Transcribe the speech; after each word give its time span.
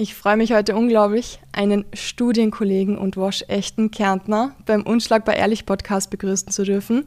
Ich 0.00 0.14
freue 0.14 0.36
mich 0.36 0.52
heute 0.52 0.76
unglaublich, 0.76 1.40
einen 1.50 1.84
Studienkollegen 1.92 2.96
und 2.96 3.16
waschechten 3.16 3.90
Kärntner 3.90 4.54
beim 4.64 4.82
Unschlagbar 4.82 5.34
Ehrlich 5.34 5.66
Podcast 5.66 6.08
begrüßen 6.10 6.52
zu 6.52 6.62
dürfen. 6.62 7.06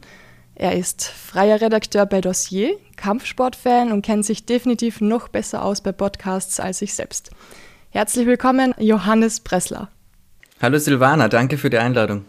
Er 0.56 0.78
ist 0.78 1.06
freier 1.06 1.62
Redakteur 1.62 2.06
bei 2.06 2.20
Dossier, 2.20 2.76
Kampfsportfan 2.98 3.94
und 3.94 4.02
kennt 4.02 4.26
sich 4.26 4.46
definitiv 4.46 5.00
noch 5.00 5.30
besser 5.30 5.64
aus 5.64 5.80
bei 5.80 5.94
Podcasts 5.94 6.60
als 6.60 6.82
ich 6.82 6.94
selbst. 6.94 7.32
Herzlich 7.92 8.26
willkommen, 8.26 8.76
Johannes 8.78 9.40
Bressler. 9.40 9.88
Hallo 10.62 10.78
Silvana, 10.78 11.30
danke 11.30 11.58
für 11.58 11.70
die 11.70 11.78
Einladung. 11.78 12.26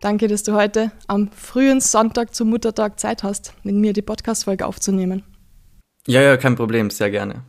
Danke, 0.00 0.28
dass 0.28 0.42
du 0.42 0.54
heute 0.54 0.92
am 1.08 1.30
frühen 1.30 1.82
Sonntag 1.82 2.34
zum 2.34 2.48
Muttertag 2.48 2.98
Zeit 2.98 3.22
hast, 3.22 3.52
mit 3.64 3.74
mir 3.74 3.92
die 3.92 4.00
Podcast-Folge 4.00 4.64
aufzunehmen. 4.64 5.24
Ja, 6.06 6.22
ja, 6.22 6.38
kein 6.38 6.56
Problem, 6.56 6.88
sehr 6.88 7.10
gerne. 7.10 7.42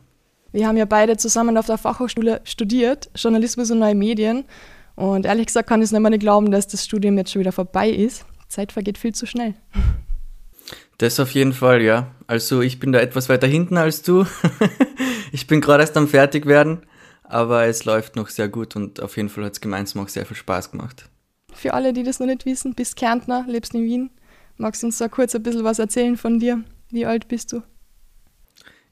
Wir 0.52 0.66
haben 0.66 0.76
ja 0.76 0.84
beide 0.84 1.16
zusammen 1.16 1.56
auf 1.56 1.64
der 1.64 1.78
Fachhochschule 1.78 2.42
studiert, 2.44 3.10
Journalismus 3.16 3.70
und 3.70 3.78
neue 3.78 3.94
Medien. 3.94 4.44
Und 4.96 5.24
ehrlich 5.24 5.46
gesagt 5.46 5.66
kann 5.66 5.80
ich 5.80 5.86
es 5.86 5.92
nicht 5.92 6.02
mehr 6.02 6.10
nicht 6.10 6.20
glauben, 6.20 6.50
dass 6.50 6.68
das 6.68 6.84
Studium 6.84 7.16
jetzt 7.16 7.32
schon 7.32 7.40
wieder 7.40 7.52
vorbei 7.52 7.88
ist. 7.88 8.26
Zeit 8.48 8.70
vergeht 8.70 8.98
viel 8.98 9.14
zu 9.14 9.24
schnell. 9.24 9.54
Das 10.98 11.18
auf 11.20 11.30
jeden 11.30 11.54
Fall, 11.54 11.80
ja. 11.80 12.14
Also 12.26 12.60
ich 12.60 12.78
bin 12.78 12.92
da 12.92 13.00
etwas 13.00 13.30
weiter 13.30 13.46
hinten 13.46 13.78
als 13.78 14.02
du. 14.02 14.26
ich 15.32 15.46
bin 15.46 15.62
gerade 15.62 15.84
erst 15.84 15.96
am 15.96 16.06
Fertigwerden, 16.06 16.82
aber 17.24 17.64
es 17.64 17.86
läuft 17.86 18.14
noch 18.14 18.28
sehr 18.28 18.50
gut 18.50 18.76
und 18.76 19.00
auf 19.00 19.16
jeden 19.16 19.30
Fall 19.30 19.44
hat 19.44 19.54
es 19.54 19.62
gemeinsam 19.62 20.04
auch 20.04 20.08
sehr 20.10 20.26
viel 20.26 20.36
Spaß 20.36 20.70
gemacht. 20.70 21.08
Für 21.54 21.74
alle, 21.74 21.92
die 21.92 22.02
das 22.02 22.20
noch 22.20 22.26
nicht 22.26 22.46
wissen, 22.46 22.74
bist 22.74 22.96
Kärntner, 22.96 23.44
lebst 23.48 23.74
in 23.74 23.84
Wien. 23.84 24.10
Magst 24.56 24.82
du 24.82 24.86
uns 24.86 24.98
da 24.98 25.08
kurz 25.08 25.34
ein 25.34 25.42
bisschen 25.42 25.64
was 25.64 25.78
erzählen 25.78 26.16
von 26.16 26.38
dir? 26.38 26.62
Wie 26.90 27.06
alt 27.06 27.28
bist 27.28 27.52
du? 27.52 27.62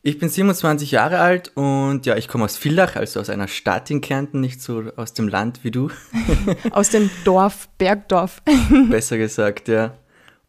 Ich 0.02 0.18
bin 0.18 0.30
27 0.30 0.92
Jahre 0.92 1.18
alt 1.18 1.52
und 1.56 2.06
ja, 2.06 2.16
ich 2.16 2.26
komme 2.26 2.44
aus 2.44 2.56
Villach, 2.56 2.96
also 2.96 3.20
aus 3.20 3.28
einer 3.28 3.48
Stadt 3.48 3.90
in 3.90 4.00
Kärnten, 4.00 4.40
nicht 4.40 4.62
so 4.62 4.84
aus 4.96 5.12
dem 5.12 5.28
Land 5.28 5.62
wie 5.62 5.70
du. 5.70 5.90
aus 6.70 6.88
dem 6.88 7.10
Dorf, 7.24 7.68
Bergdorf. 7.76 8.40
Besser 8.90 9.18
gesagt, 9.18 9.68
ja. 9.68 9.98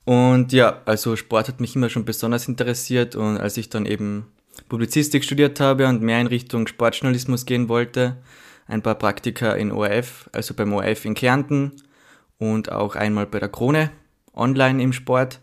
Und 0.05 0.53
ja, 0.53 0.81
also 0.85 1.17
Sport 1.17 1.49
hat 1.49 1.59
mich 1.59 1.75
immer 1.75 1.89
schon 1.89 2.05
besonders 2.05 2.47
interessiert 2.47 3.15
und 3.15 3.37
als 3.37 3.57
ich 3.57 3.69
dann 3.69 3.85
eben 3.85 4.27
Publizistik 4.69 5.25
studiert 5.25 5.59
habe 5.59 5.87
und 5.87 6.01
mehr 6.01 6.21
in 6.21 6.27
Richtung 6.27 6.65
Sportjournalismus 6.65 7.45
gehen 7.45 7.67
wollte, 7.67 8.17
ein 8.67 8.81
paar 8.81 8.95
Praktika 8.95 9.51
in 9.53 9.73
ORF, 9.73 10.29
also 10.31 10.53
beim 10.53 10.71
ORF 10.71 11.03
in 11.03 11.13
Kärnten 11.13 11.73
und 12.41 12.71
auch 12.71 12.95
einmal 12.95 13.27
bei 13.27 13.39
der 13.39 13.49
Krone 13.49 13.91
online 14.33 14.81
im 14.81 14.93
Sport. 14.93 15.39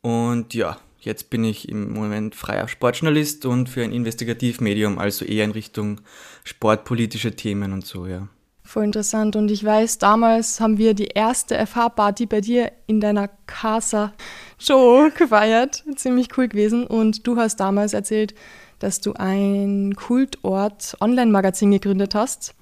Und 0.00 0.54
ja, 0.54 0.78
jetzt 0.98 1.28
bin 1.28 1.44
ich 1.44 1.68
im 1.68 1.92
Moment 1.92 2.34
freier 2.34 2.66
Sportjournalist 2.66 3.44
und 3.44 3.68
für 3.68 3.84
ein 3.84 3.92
Investigativmedium, 3.92 4.98
also 4.98 5.26
eher 5.26 5.44
in 5.44 5.50
Richtung 5.50 6.00
sportpolitische 6.42 7.36
Themen 7.36 7.74
und 7.74 7.86
so, 7.86 8.06
ja. 8.06 8.28
Voll 8.62 8.84
interessant. 8.84 9.36
Und 9.36 9.50
ich 9.50 9.62
weiß, 9.62 9.98
damals 9.98 10.60
haben 10.60 10.78
wir 10.78 10.94
die 10.94 11.08
erste 11.08 11.58
FH-Party 11.66 12.24
bei 12.24 12.40
dir 12.40 12.72
in 12.86 13.02
deiner 13.02 13.28
Casa 13.46 14.14
Show 14.56 15.10
gefeiert. 15.14 15.84
Ziemlich 15.96 16.28
cool 16.38 16.48
gewesen. 16.48 16.86
Und 16.86 17.26
du 17.26 17.36
hast 17.36 17.60
damals 17.60 17.92
erzählt, 17.92 18.34
dass 18.78 19.02
du 19.02 19.12
ein 19.12 19.94
Kultort 19.94 20.96
Online-Magazin 21.02 21.72
gegründet 21.72 22.14
hast. 22.14 22.54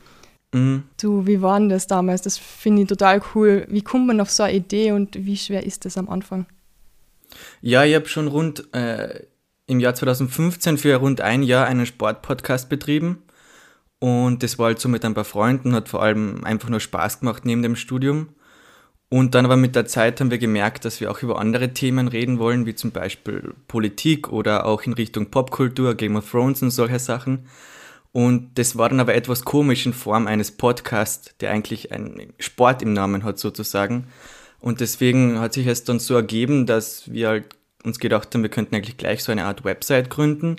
Mhm. 0.53 0.85
Du, 1.01 1.27
wie 1.27 1.41
war 1.41 1.59
denn 1.59 1.69
das 1.69 1.87
damals? 1.87 2.23
Das 2.23 2.39
finde 2.39 2.83
ich 2.83 2.89
total 2.89 3.23
cool. 3.35 3.67
Wie 3.69 3.83
kommt 3.83 4.07
man 4.07 4.21
auf 4.21 4.31
so 4.31 4.43
eine 4.43 4.55
Idee 4.55 4.93
und 4.93 5.25
wie 5.27 5.37
schwer 5.37 5.65
ist 5.65 5.85
das 5.85 5.97
am 5.97 6.09
Anfang? 6.09 6.47
Ja, 7.61 7.85
ich 7.85 7.95
habe 7.95 8.09
schon 8.09 8.29
rund 8.29 8.73
äh, 8.75 9.25
im 9.67 9.81
Jahr 9.81 9.95
2015 9.95 10.79
für 10.79 10.95
rund 10.97 11.21
ein 11.21 11.43
Jahr 11.43 11.67
einen 11.67 11.87
Sportpodcast 11.87 12.69
betrieben. 12.69 13.23
Und 13.99 14.43
das 14.43 14.59
war 14.59 14.67
halt 14.67 14.81
so 14.81 14.89
mit 14.89 15.05
ein 15.05 15.15
paar 15.15 15.25
Freunden, 15.25 15.75
hat 15.75 15.89
vor 15.89 16.03
allem 16.03 16.45
einfach 16.45 16.69
nur 16.69 16.81
Spaß 16.81 17.21
gemacht 17.21 17.45
neben 17.45 17.63
dem 17.63 17.77
Studium. 17.77 18.31
Und 19.09 19.35
dann 19.35 19.45
aber 19.45 19.57
mit 19.57 19.77
der 19.77 19.87
Zeit 19.87 20.21
haben 20.21 20.31
wir 20.31 20.39
gemerkt, 20.39 20.85
dass 20.85 21.01
wir 21.01 21.11
auch 21.11 21.23
über 21.23 21.39
andere 21.39 21.73
Themen 21.73 22.09
reden 22.09 22.39
wollen, 22.39 22.67
wie 22.67 22.75
zum 22.75 22.93
Beispiel 22.93 23.55
Politik 23.69 24.33
oder 24.33 24.67
auch 24.67 24.83
in 24.83 24.95
Richtung 24.95 25.31
Popkultur, 25.31 25.95
Game 25.95 26.17
of 26.17 26.31
Thrones 26.31 26.63
und 26.63 26.71
solche 26.71 26.99
Sachen. 26.99 27.47
Und 28.13 28.59
das 28.59 28.77
war 28.77 28.91
dann 28.91 29.01
aber 29.01 29.15
etwas 29.15 29.45
komisch 29.45 29.87
in 29.87 29.95
Form 29.95 30.27
eines 30.27 30.51
Podcasts, 30.51 31.35
der 31.41 31.51
eigentlich 31.51 31.93
einen 31.93 32.35
Sport 32.39 32.83
im 32.83 32.93
Namen 32.93 33.25
hat 33.25 33.39
sozusagen. 33.39 34.09
Und 34.61 34.81
deswegen 34.81 35.41
hat 35.41 35.55
sich 35.55 35.67
es 35.67 35.85
dann 35.85 35.99
so 35.99 36.15
ergeben, 36.15 36.67
dass 36.67 37.11
wir 37.11 37.29
halt 37.29 37.57
uns 37.83 37.99
gedacht 37.99 38.33
haben, 38.35 38.43
wir 38.43 38.51
könnten 38.51 38.75
eigentlich 38.75 38.97
gleich 38.97 39.25
so 39.25 39.33
eine 39.33 39.45
Art 39.45 39.65
Website 39.65 40.11
gründen. 40.11 40.57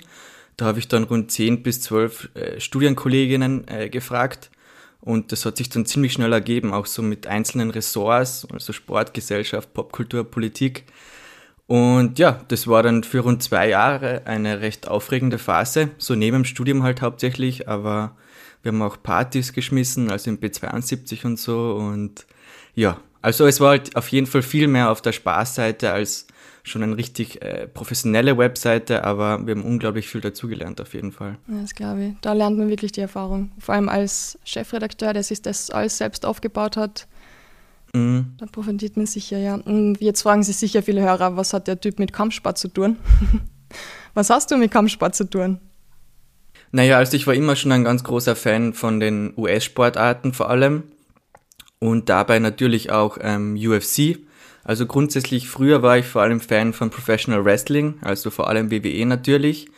Da 0.56 0.66
habe 0.66 0.78
ich 0.78 0.88
dann 0.88 1.04
rund 1.04 1.30
10 1.30 1.62
bis 1.62 1.80
12 1.82 2.30
äh, 2.34 2.60
Studienkolleginnen 2.60 3.66
äh, 3.68 3.88
gefragt. 3.88 4.50
Und 5.00 5.32
das 5.32 5.44
hat 5.44 5.56
sich 5.56 5.68
dann 5.68 5.86
ziemlich 5.86 6.14
schnell 6.14 6.32
ergeben, 6.32 6.72
auch 6.72 6.86
so 6.86 7.02
mit 7.02 7.26
einzelnen 7.26 7.70
Ressorts, 7.70 8.46
also 8.50 8.72
Sport, 8.72 9.14
Gesellschaft, 9.14 9.74
Popkultur, 9.74 10.24
Politik. 10.24 10.84
Und 11.66 12.18
ja, 12.18 12.40
das 12.48 12.66
war 12.66 12.82
dann 12.82 13.04
für 13.04 13.20
rund 13.20 13.42
zwei 13.42 13.68
Jahre 13.68 14.22
eine 14.26 14.60
recht 14.60 14.88
aufregende 14.88 15.38
Phase, 15.38 15.90
so 15.98 16.14
neben 16.14 16.38
dem 16.38 16.44
Studium 16.44 16.82
halt 16.82 17.00
hauptsächlich, 17.00 17.68
aber 17.68 18.16
wir 18.62 18.72
haben 18.72 18.82
auch 18.82 19.02
Partys 19.02 19.52
geschmissen, 19.52 20.10
also 20.10 20.30
im 20.30 20.38
B72 20.38 21.24
und 21.24 21.38
so. 21.38 21.74
Und 21.74 22.26
ja, 22.74 22.98
also 23.22 23.46
es 23.46 23.60
war 23.60 23.70
halt 23.70 23.96
auf 23.96 24.08
jeden 24.08 24.26
Fall 24.26 24.42
viel 24.42 24.68
mehr 24.68 24.90
auf 24.90 25.00
der 25.00 25.12
Spaßseite 25.12 25.92
als 25.92 26.26
schon 26.64 26.82
eine 26.82 26.96
richtig 26.96 27.42
äh, 27.42 27.68
professionelle 27.68 28.38
Webseite, 28.38 29.04
aber 29.04 29.46
wir 29.46 29.54
haben 29.54 29.64
unglaublich 29.64 30.08
viel 30.08 30.22
dazugelernt 30.22 30.80
auf 30.80 30.94
jeden 30.94 31.12
Fall. 31.12 31.36
Ja, 31.46 31.60
das 31.60 31.74
glaube 31.74 32.04
ich. 32.04 32.14
Da 32.22 32.32
lernt 32.32 32.56
man 32.56 32.70
wirklich 32.70 32.92
die 32.92 33.02
Erfahrung. 33.02 33.52
Vor 33.58 33.74
allem 33.74 33.90
als 33.90 34.38
Chefredakteur, 34.44 35.12
der 35.12 35.22
sich 35.22 35.42
das 35.42 35.70
alles 35.70 35.98
selbst 35.98 36.24
aufgebaut 36.24 36.78
hat, 36.78 37.06
Mhm. 37.94 38.34
Da 38.38 38.46
profitiert 38.46 38.96
man 38.96 39.06
sicher, 39.06 39.38
ja. 39.38 39.54
Und 39.54 40.00
jetzt 40.00 40.22
fragen 40.22 40.42
sich 40.42 40.56
sicher 40.56 40.82
viele 40.82 41.00
Hörer, 41.00 41.36
was 41.36 41.52
hat 41.52 41.68
der 41.68 41.80
Typ 41.80 41.98
mit 41.98 42.12
Kampfsport 42.12 42.58
zu 42.58 42.68
tun? 42.68 42.96
was 44.14 44.30
hast 44.30 44.50
du 44.50 44.56
mit 44.56 44.70
Kampfsport 44.70 45.14
zu 45.14 45.30
tun? 45.30 45.60
Naja, 46.72 46.98
also 46.98 47.16
ich 47.16 47.26
war 47.28 47.34
immer 47.34 47.54
schon 47.54 47.70
ein 47.70 47.84
ganz 47.84 48.02
großer 48.02 48.34
Fan 48.34 48.74
von 48.74 48.98
den 48.98 49.32
US-Sportarten 49.36 50.32
vor 50.32 50.50
allem 50.50 50.82
und 51.78 52.08
dabei 52.08 52.40
natürlich 52.40 52.90
auch 52.90 53.16
ähm, 53.20 53.56
UFC. 53.56 54.18
Also 54.64 54.86
grundsätzlich 54.86 55.48
früher 55.48 55.82
war 55.82 55.98
ich 55.98 56.06
vor 56.06 56.22
allem 56.22 56.40
Fan 56.40 56.72
von 56.72 56.90
Professional 56.90 57.44
Wrestling, 57.44 57.98
also 58.00 58.30
vor 58.30 58.48
allem 58.48 58.72
WWE 58.72 59.06
natürlich. 59.06 59.68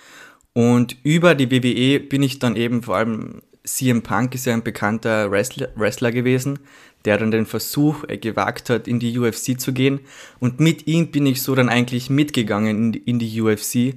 Und 0.55 0.97
über 1.03 1.34
die 1.34 1.50
WWE 1.50 2.00
bin 2.00 2.22
ich 2.22 2.38
dann 2.38 2.56
eben 2.56 2.82
vor 2.82 2.97
allem 2.97 3.43
CM 3.66 4.03
Punk 4.03 4.34
ist 4.34 4.47
ja 4.47 4.55
ein 4.55 4.62
bekannter 4.62 5.31
Wrestler, 5.31 5.69
Wrestler 5.75 6.12
gewesen, 6.12 6.60
der 7.06 7.19
dann 7.19 7.31
den 7.31 7.47
Versuch 7.47 8.05
äh, 8.09 8.19
gewagt 8.19 8.69
hat, 8.69 8.89
in 8.89 8.99
die 8.99 9.19
UFC 9.19 9.59
zu 9.59 9.72
gehen. 9.72 10.00
Und 10.41 10.61
mit 10.61 10.87
ihm 10.87 11.11
bin 11.11 11.25
ich 11.25 11.41
so 11.41 11.55
dann 11.55 11.69
eigentlich 11.69 12.11
mitgegangen 12.11 12.93
in 12.93 13.19
die, 13.19 13.41
UFC. 13.41 13.94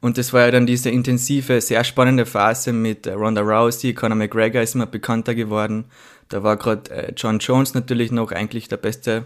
Und 0.00 0.16
das 0.16 0.32
war 0.32 0.42
ja 0.42 0.50
dann 0.52 0.66
diese 0.66 0.90
intensive, 0.90 1.60
sehr 1.60 1.84
spannende 1.84 2.24
Phase 2.24 2.72
mit 2.72 3.06
äh, 3.06 3.12
Ronda 3.12 3.42
Rousey, 3.42 3.92
Conor 3.92 4.16
McGregor 4.16 4.62
ist 4.62 4.74
immer 4.74 4.86
bekannter 4.86 5.34
geworden. 5.34 5.84
Da 6.28 6.42
war 6.42 6.56
gerade 6.56 6.90
äh, 6.90 7.12
John 7.16 7.40
Jones 7.40 7.74
natürlich 7.74 8.12
noch 8.12 8.32
eigentlich 8.32 8.68
der 8.68 8.78
beste 8.78 9.24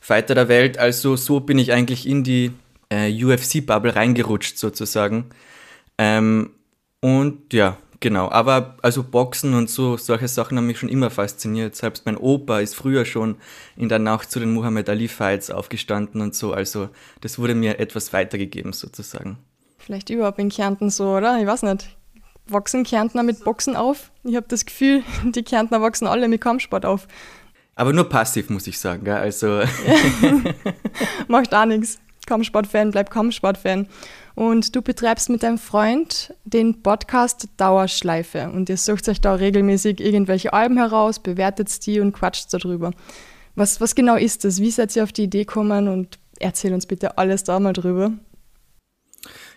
Fighter 0.00 0.34
der 0.34 0.48
Welt. 0.48 0.78
Also 0.78 1.16
so 1.16 1.40
bin 1.40 1.58
ich 1.58 1.72
eigentlich 1.72 2.06
in 2.06 2.22
die 2.22 2.52
UFC-Bubble 2.92 3.96
reingerutscht 3.96 4.56
sozusagen. 4.56 5.24
Ähm, 5.98 6.50
und 7.00 7.52
ja, 7.52 7.76
Genau, 8.04 8.30
aber 8.30 8.76
also 8.82 9.02
Boxen 9.02 9.54
und 9.54 9.70
so, 9.70 9.96
solche 9.96 10.28
Sachen 10.28 10.58
haben 10.58 10.66
mich 10.66 10.78
schon 10.78 10.90
immer 10.90 11.08
fasziniert. 11.08 11.74
Selbst 11.74 12.04
mein 12.04 12.18
Opa 12.18 12.60
ist 12.60 12.74
früher 12.74 13.06
schon 13.06 13.36
in 13.78 13.88
der 13.88 13.98
Nacht 13.98 14.30
zu 14.30 14.38
den 14.40 14.52
Muhammad 14.52 14.90
Ali 14.90 15.08
Fights 15.08 15.50
aufgestanden 15.50 16.20
und 16.20 16.34
so. 16.34 16.52
Also 16.52 16.90
das 17.22 17.38
wurde 17.38 17.54
mir 17.54 17.78
etwas 17.78 18.12
weitergegeben 18.12 18.74
sozusagen. 18.74 19.38
Vielleicht 19.78 20.10
überhaupt 20.10 20.38
in 20.38 20.50
Kärnten 20.50 20.90
so, 20.90 21.16
oder? 21.16 21.40
Ich 21.40 21.46
weiß 21.46 21.62
nicht. 21.62 21.96
Wachsen 22.46 22.84
Kärntner 22.84 23.22
mit 23.22 23.42
Boxen 23.42 23.74
auf? 23.74 24.10
Ich 24.22 24.36
habe 24.36 24.48
das 24.48 24.66
Gefühl, 24.66 25.02
die 25.24 25.42
Kärntner 25.42 25.80
wachsen 25.80 26.06
alle 26.06 26.28
mit 26.28 26.42
Kampfsport 26.42 26.84
auf. 26.84 27.08
Aber 27.74 27.94
nur 27.94 28.10
passiv, 28.10 28.50
muss 28.50 28.66
ich 28.66 28.78
sagen. 28.78 29.04
Gell? 29.04 29.14
Also 29.14 29.62
Macht 31.28 31.54
auch 31.54 31.64
nichts. 31.64 32.00
Kampfsportfan 32.26 32.90
bleibt 32.90 33.10
Kampfsportfan. 33.10 33.88
Und 34.34 34.74
du 34.74 34.82
betreibst 34.82 35.30
mit 35.30 35.42
deinem 35.42 35.58
Freund 35.58 36.34
den 36.44 36.82
Podcast 36.82 37.48
Dauerschleife 37.56 38.50
und 38.50 38.68
ihr 38.68 38.76
sucht 38.76 39.08
euch 39.08 39.20
da 39.20 39.34
regelmäßig 39.34 40.00
irgendwelche 40.00 40.52
Alben 40.52 40.76
heraus, 40.76 41.20
bewertet 41.20 41.86
die 41.86 42.00
und 42.00 42.12
quatscht 42.12 42.52
darüber. 42.52 42.90
Was, 43.54 43.80
was 43.80 43.94
genau 43.94 44.16
ist 44.16 44.44
das? 44.44 44.60
Wie 44.60 44.72
seid 44.72 44.96
ihr 44.96 45.04
auf 45.04 45.12
die 45.12 45.24
Idee 45.24 45.44
gekommen 45.44 45.86
und 45.86 46.18
erzähl 46.40 46.72
uns 46.72 46.86
bitte 46.86 47.18
alles 47.18 47.44
da 47.44 47.58
mal 47.60 47.72
drüber. 47.72 48.12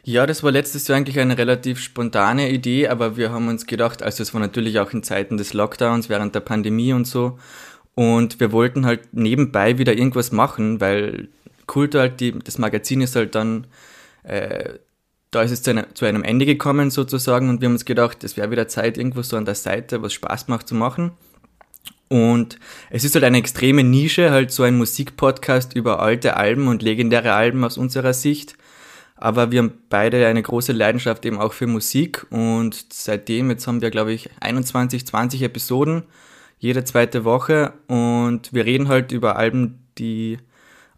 Ja, 0.04 0.26
das 0.26 0.42
war 0.42 0.52
letztes 0.52 0.88
Jahr 0.88 0.98
eigentlich 0.98 1.20
eine 1.20 1.38
relativ 1.38 1.80
spontane 1.80 2.50
Idee, 2.50 2.88
aber 2.88 3.18
wir 3.18 3.32
haben 3.32 3.50
uns 3.50 3.66
gedacht, 3.66 4.02
also 4.02 4.24
es 4.24 4.34
war 4.34 4.40
natürlich 4.40 4.80
auch 4.80 4.94
in 4.94 5.04
Zeiten 5.04 5.36
des 5.38 5.54
Lockdowns, 5.54 6.08
während 6.08 6.34
der 6.34 6.40
Pandemie 6.40 6.94
und 6.94 7.06
so. 7.06 7.38
Und 7.94 8.40
wir 8.40 8.52
wollten 8.54 8.86
halt 8.86 9.14
nebenbei 9.14 9.78
wieder 9.78 9.94
irgendwas 9.94 10.32
machen, 10.32 10.80
weil 10.80 11.28
Kultur 11.66 12.02
halt, 12.02 12.22
die, 12.22 12.32
das 12.40 12.58
Magazin 12.58 13.02
ist 13.02 13.18
halt 13.18 13.36
dann, 13.36 13.68
äh, 14.28 14.80
da 15.32 15.42
ist 15.42 15.52
es 15.52 15.62
zu, 15.62 15.72
einer, 15.72 15.94
zu, 15.94 16.06
einem 16.06 16.24
Ende 16.24 16.46
gekommen 16.46 16.90
sozusagen 16.90 17.50
und 17.50 17.62
wir 17.62 17.68
haben 17.68 17.74
uns 17.74 17.86
gedacht, 17.86 18.24
es 18.24 18.38
wäre 18.38 18.52
wieder 18.52 18.68
Zeit, 18.68 18.98
irgendwo 18.98 19.22
so 19.22 19.38
an 19.38 19.46
der 19.46 19.56
Seite 19.56 20.02
was 20.02 20.14
Spaß 20.14 20.48
macht 20.48 20.68
zu 20.68 20.76
machen. 20.76 21.12
Und 22.10 22.58
es 22.90 23.04
ist 23.04 23.16
halt 23.16 23.26
eine 23.26 23.38
extreme 23.38 23.84
Nische, 23.84 24.32
halt 24.32 24.52
so 24.52 24.64
ein 24.64 24.78
Musikpodcast 24.78 25.76
über 25.76 26.00
alte 26.02 26.38
Alben 26.38 26.70
und 26.70 26.82
legendäre 26.82 27.34
Alben 27.34 27.66
aus 27.66 27.78
unserer 27.78 28.14
Sicht. 28.14 28.56
Aber 29.18 29.52
wir 29.52 29.60
haben 29.60 29.74
beide 29.90 30.28
eine 30.28 30.42
große 30.42 30.72
Leidenschaft 30.72 31.26
eben 31.26 31.40
auch 31.40 31.52
für 31.52 31.68
Musik 31.68 32.26
und 32.30 32.94
seitdem, 32.94 33.50
jetzt 33.50 33.68
haben 33.68 33.82
wir 33.82 33.90
glaube 33.90 34.14
ich 34.14 34.30
21, 34.40 35.06
20 35.08 35.42
Episoden 35.42 36.04
jede 36.60 36.84
zweite 36.84 37.24
Woche 37.24 37.74
und 37.88 38.54
wir 38.54 38.66
reden 38.66 38.88
halt 38.88 39.12
über 39.12 39.36
Alben, 39.36 39.88
die 39.98 40.38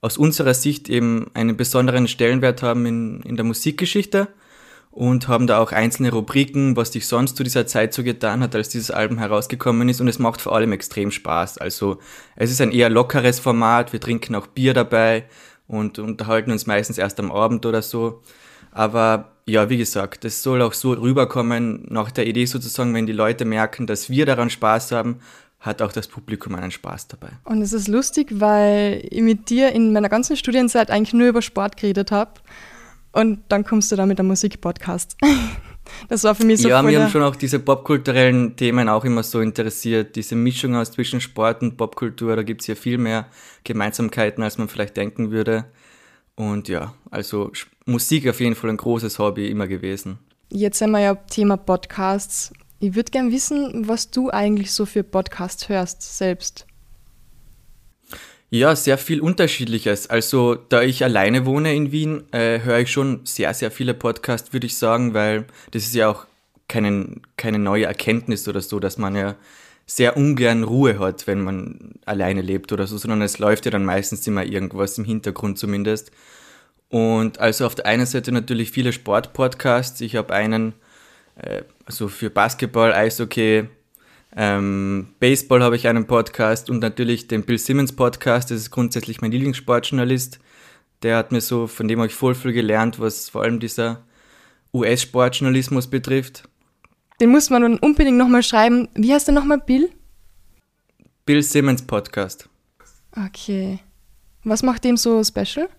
aus 0.01 0.17
unserer 0.17 0.53
Sicht 0.53 0.89
eben 0.89 1.29
einen 1.33 1.57
besonderen 1.57 2.07
Stellenwert 2.07 2.63
haben 2.63 2.85
in, 2.85 3.21
in 3.21 3.35
der 3.35 3.45
Musikgeschichte 3.45 4.27
und 4.91 5.27
haben 5.27 5.47
da 5.47 5.59
auch 5.59 5.71
einzelne 5.71 6.11
Rubriken, 6.11 6.75
was 6.75 6.91
sich 6.93 7.07
sonst 7.07 7.37
zu 7.37 7.43
dieser 7.43 7.67
Zeit 7.67 7.93
so 7.93 8.03
getan 8.03 8.41
hat, 8.41 8.55
als 8.55 8.69
dieses 8.69 8.91
Album 8.91 9.17
herausgekommen 9.17 9.87
ist 9.89 10.01
und 10.01 10.07
es 10.07 10.19
macht 10.19 10.41
vor 10.41 10.55
allem 10.55 10.71
extrem 10.71 11.11
Spaß. 11.11 11.57
Also 11.57 11.99
es 12.35 12.51
ist 12.51 12.61
ein 12.61 12.71
eher 12.71 12.89
lockeres 12.89 13.39
Format, 13.39 13.93
wir 13.93 13.99
trinken 13.99 14.35
auch 14.35 14.47
Bier 14.47 14.73
dabei 14.73 15.25
und 15.67 15.99
unterhalten 15.99 16.51
uns 16.51 16.65
meistens 16.65 16.97
erst 16.97 17.19
am 17.19 17.31
Abend 17.31 17.65
oder 17.65 17.81
so. 17.81 18.21
Aber 18.71 19.31
ja, 19.45 19.69
wie 19.69 19.77
gesagt, 19.77 20.25
es 20.25 20.43
soll 20.43 20.61
auch 20.61 20.73
so 20.73 20.91
rüberkommen 20.93 21.85
nach 21.89 22.11
der 22.11 22.27
Idee 22.27 22.45
sozusagen, 22.45 22.93
wenn 22.93 23.05
die 23.05 23.13
Leute 23.13 23.45
merken, 23.45 23.87
dass 23.87 24.09
wir 24.09 24.25
daran 24.25 24.49
Spaß 24.49 24.91
haben, 24.91 25.19
hat 25.59 25.81
auch 25.81 25.91
das 25.91 26.07
Publikum 26.07 26.55
einen 26.55 26.71
Spaß 26.71 27.09
dabei. 27.09 27.29
Und 27.43 27.61
es 27.61 27.73
ist 27.73 27.87
lustig, 27.87 28.27
weil 28.39 29.05
ich 29.09 29.21
mit 29.21 29.49
dir 29.49 29.71
in 29.71 29.91
meiner 29.91 30.09
ganzen 30.09 30.37
Studienzeit 30.37 30.89
eigentlich 30.89 31.13
nur 31.13 31.27
über 31.27 31.41
Sport 31.41 31.77
geredet 31.77 32.11
habe. 32.11 32.31
Und 33.11 33.39
dann 33.49 33.63
kommst 33.63 33.91
du 33.91 33.95
da 33.95 34.05
mit 34.05 34.19
einem 34.19 34.29
Musikpodcast. 34.29 35.17
Das 36.07 36.23
war 36.23 36.35
für 36.35 36.45
mich 36.45 36.61
so 36.61 36.69
Ja, 36.69 36.83
mir 36.83 37.01
haben 37.01 37.09
schon 37.09 37.23
auch 37.23 37.35
diese 37.35 37.57
popkulturellen 37.57 38.55
Themen 38.55 38.89
auch 38.89 39.03
immer 39.05 39.23
so 39.23 39.41
interessiert. 39.41 40.15
Diese 40.15 40.35
Mischung 40.35 40.75
aus 40.75 40.91
zwischen 40.91 41.19
Sport 41.19 41.63
und 41.63 41.77
Popkultur, 41.77 42.35
da 42.35 42.43
gibt 42.43 42.61
es 42.61 42.67
ja 42.67 42.75
viel 42.75 42.99
mehr 42.99 43.25
Gemeinsamkeiten, 43.63 44.43
als 44.43 44.59
man 44.59 44.69
vielleicht 44.69 44.97
denken 44.97 45.31
würde. 45.31 45.65
Und 46.35 46.67
ja, 46.69 46.93
also 47.09 47.51
Musik 47.85 48.27
auf 48.29 48.39
jeden 48.39 48.55
Fall 48.55 48.69
ein 48.69 48.77
großes 48.77 49.17
Hobby 49.19 49.49
immer 49.49 49.67
gewesen. 49.67 50.19
Jetzt 50.49 50.79
sind 50.79 50.91
wir 50.91 50.99
ja 50.99 51.15
Thema 51.15 51.57
Podcasts. 51.57 52.53
Ich 52.79 52.95
würde 52.95 53.11
gerne 53.11 53.31
wissen, 53.31 53.87
was 53.87 54.09
du 54.09 54.29
eigentlich 54.31 54.71
so 54.71 54.85
für 54.85 55.03
Podcasts 55.03 55.67
hörst 55.67 56.17
selbst. 56.17 56.65
Ja, 58.51 58.75
sehr 58.75 58.97
viel 58.97 59.21
Unterschiedliches. 59.21 60.09
Also, 60.09 60.55
da 60.55 60.81
ich 60.81 61.03
alleine 61.03 61.45
wohne 61.45 61.75
in 61.75 61.91
Wien, 61.91 62.23
äh, 62.31 62.61
höre 62.61 62.79
ich 62.79 62.91
schon 62.91 63.21
sehr, 63.25 63.53
sehr 63.53 63.69
viele 63.69 63.93
Podcasts, 63.93 64.53
würde 64.53 64.65
ich 64.65 64.77
sagen, 64.77 65.13
weil 65.13 65.45
das 65.71 65.83
ist 65.83 65.93
ja 65.93 66.09
auch 66.09 66.25
keinen, 66.67 67.21
keine 67.37 67.59
neue 67.59 67.85
Erkenntnis 67.85 68.47
oder 68.47 68.61
so, 68.61 68.79
dass 68.79 68.97
man 68.97 69.15
ja 69.15 69.35
sehr 69.85 70.15
ungern 70.17 70.63
Ruhe 70.63 70.99
hat, 70.99 71.27
wenn 71.27 71.41
man 71.41 71.95
alleine 72.05 72.41
lebt 72.41 72.71
oder 72.71 72.87
so, 72.87 72.97
sondern 72.97 73.21
es 73.21 73.39
läuft 73.39 73.65
ja 73.65 73.71
dann 73.71 73.85
meistens 73.85 74.25
immer 74.25 74.45
irgendwas 74.45 74.97
im 74.97 75.03
Hintergrund 75.03 75.59
zumindest. 75.59 76.11
Und 76.89 77.39
also 77.39 77.65
auf 77.65 77.75
der 77.75 77.85
einen 77.85 78.05
Seite 78.05 78.31
natürlich 78.31 78.71
viele 78.71 78.93
Sportpodcasts. 78.93 80.01
Ich 80.01 80.15
habe 80.15 80.33
einen, 80.33 80.73
äh, 81.43 81.63
also 81.85 82.07
für 82.07 82.29
Basketball, 82.29 82.93
Eishockey, 82.93 83.67
ähm, 84.35 85.07
Baseball 85.19 85.63
habe 85.63 85.75
ich 85.75 85.87
einen 85.87 86.05
Podcast 86.05 86.69
und 86.69 86.79
natürlich 86.79 87.27
den 87.27 87.43
Bill 87.43 87.57
Simmons 87.57 87.95
Podcast. 87.95 88.51
Das 88.51 88.59
ist 88.59 88.71
grundsätzlich 88.71 89.21
mein 89.21 89.31
Lieblingssportjournalist. 89.31 90.39
Der 91.01 91.17
hat 91.17 91.31
mir 91.31 91.41
so, 91.41 91.67
von 91.67 91.87
dem 91.87 91.99
habe 91.99 92.07
ich 92.07 92.13
voll 92.13 92.35
viel 92.35 92.53
gelernt, 92.53 92.99
was 92.99 93.29
vor 93.29 93.41
allem 93.43 93.59
dieser 93.59 94.03
US-Sportjournalismus 94.73 95.87
betrifft. 95.87 96.43
Den 97.19 97.31
muss 97.31 97.49
man 97.49 97.79
unbedingt 97.79 98.17
nochmal 98.17 98.43
schreiben. 98.43 98.87
Wie 98.93 99.13
heißt 99.13 99.27
der 99.27 99.33
nochmal, 99.33 99.59
Bill? 99.59 99.89
Bill 101.25 101.41
Simmons 101.41 101.81
Podcast. 101.81 102.47
Okay. 103.11 103.79
Was 104.43 104.63
macht 104.63 104.83
dem 104.83 104.95
so 104.95 105.23
special? 105.23 105.69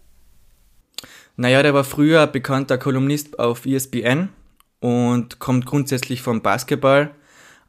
Naja, 1.36 1.62
der 1.62 1.72
war 1.72 1.84
früher 1.84 2.26
bekannter 2.26 2.76
Kolumnist 2.76 3.38
auf 3.38 3.64
ESPN 3.64 4.28
und 4.80 5.38
kommt 5.38 5.66
grundsätzlich 5.66 6.22
vom 6.22 6.42
Basketball. 6.42 7.10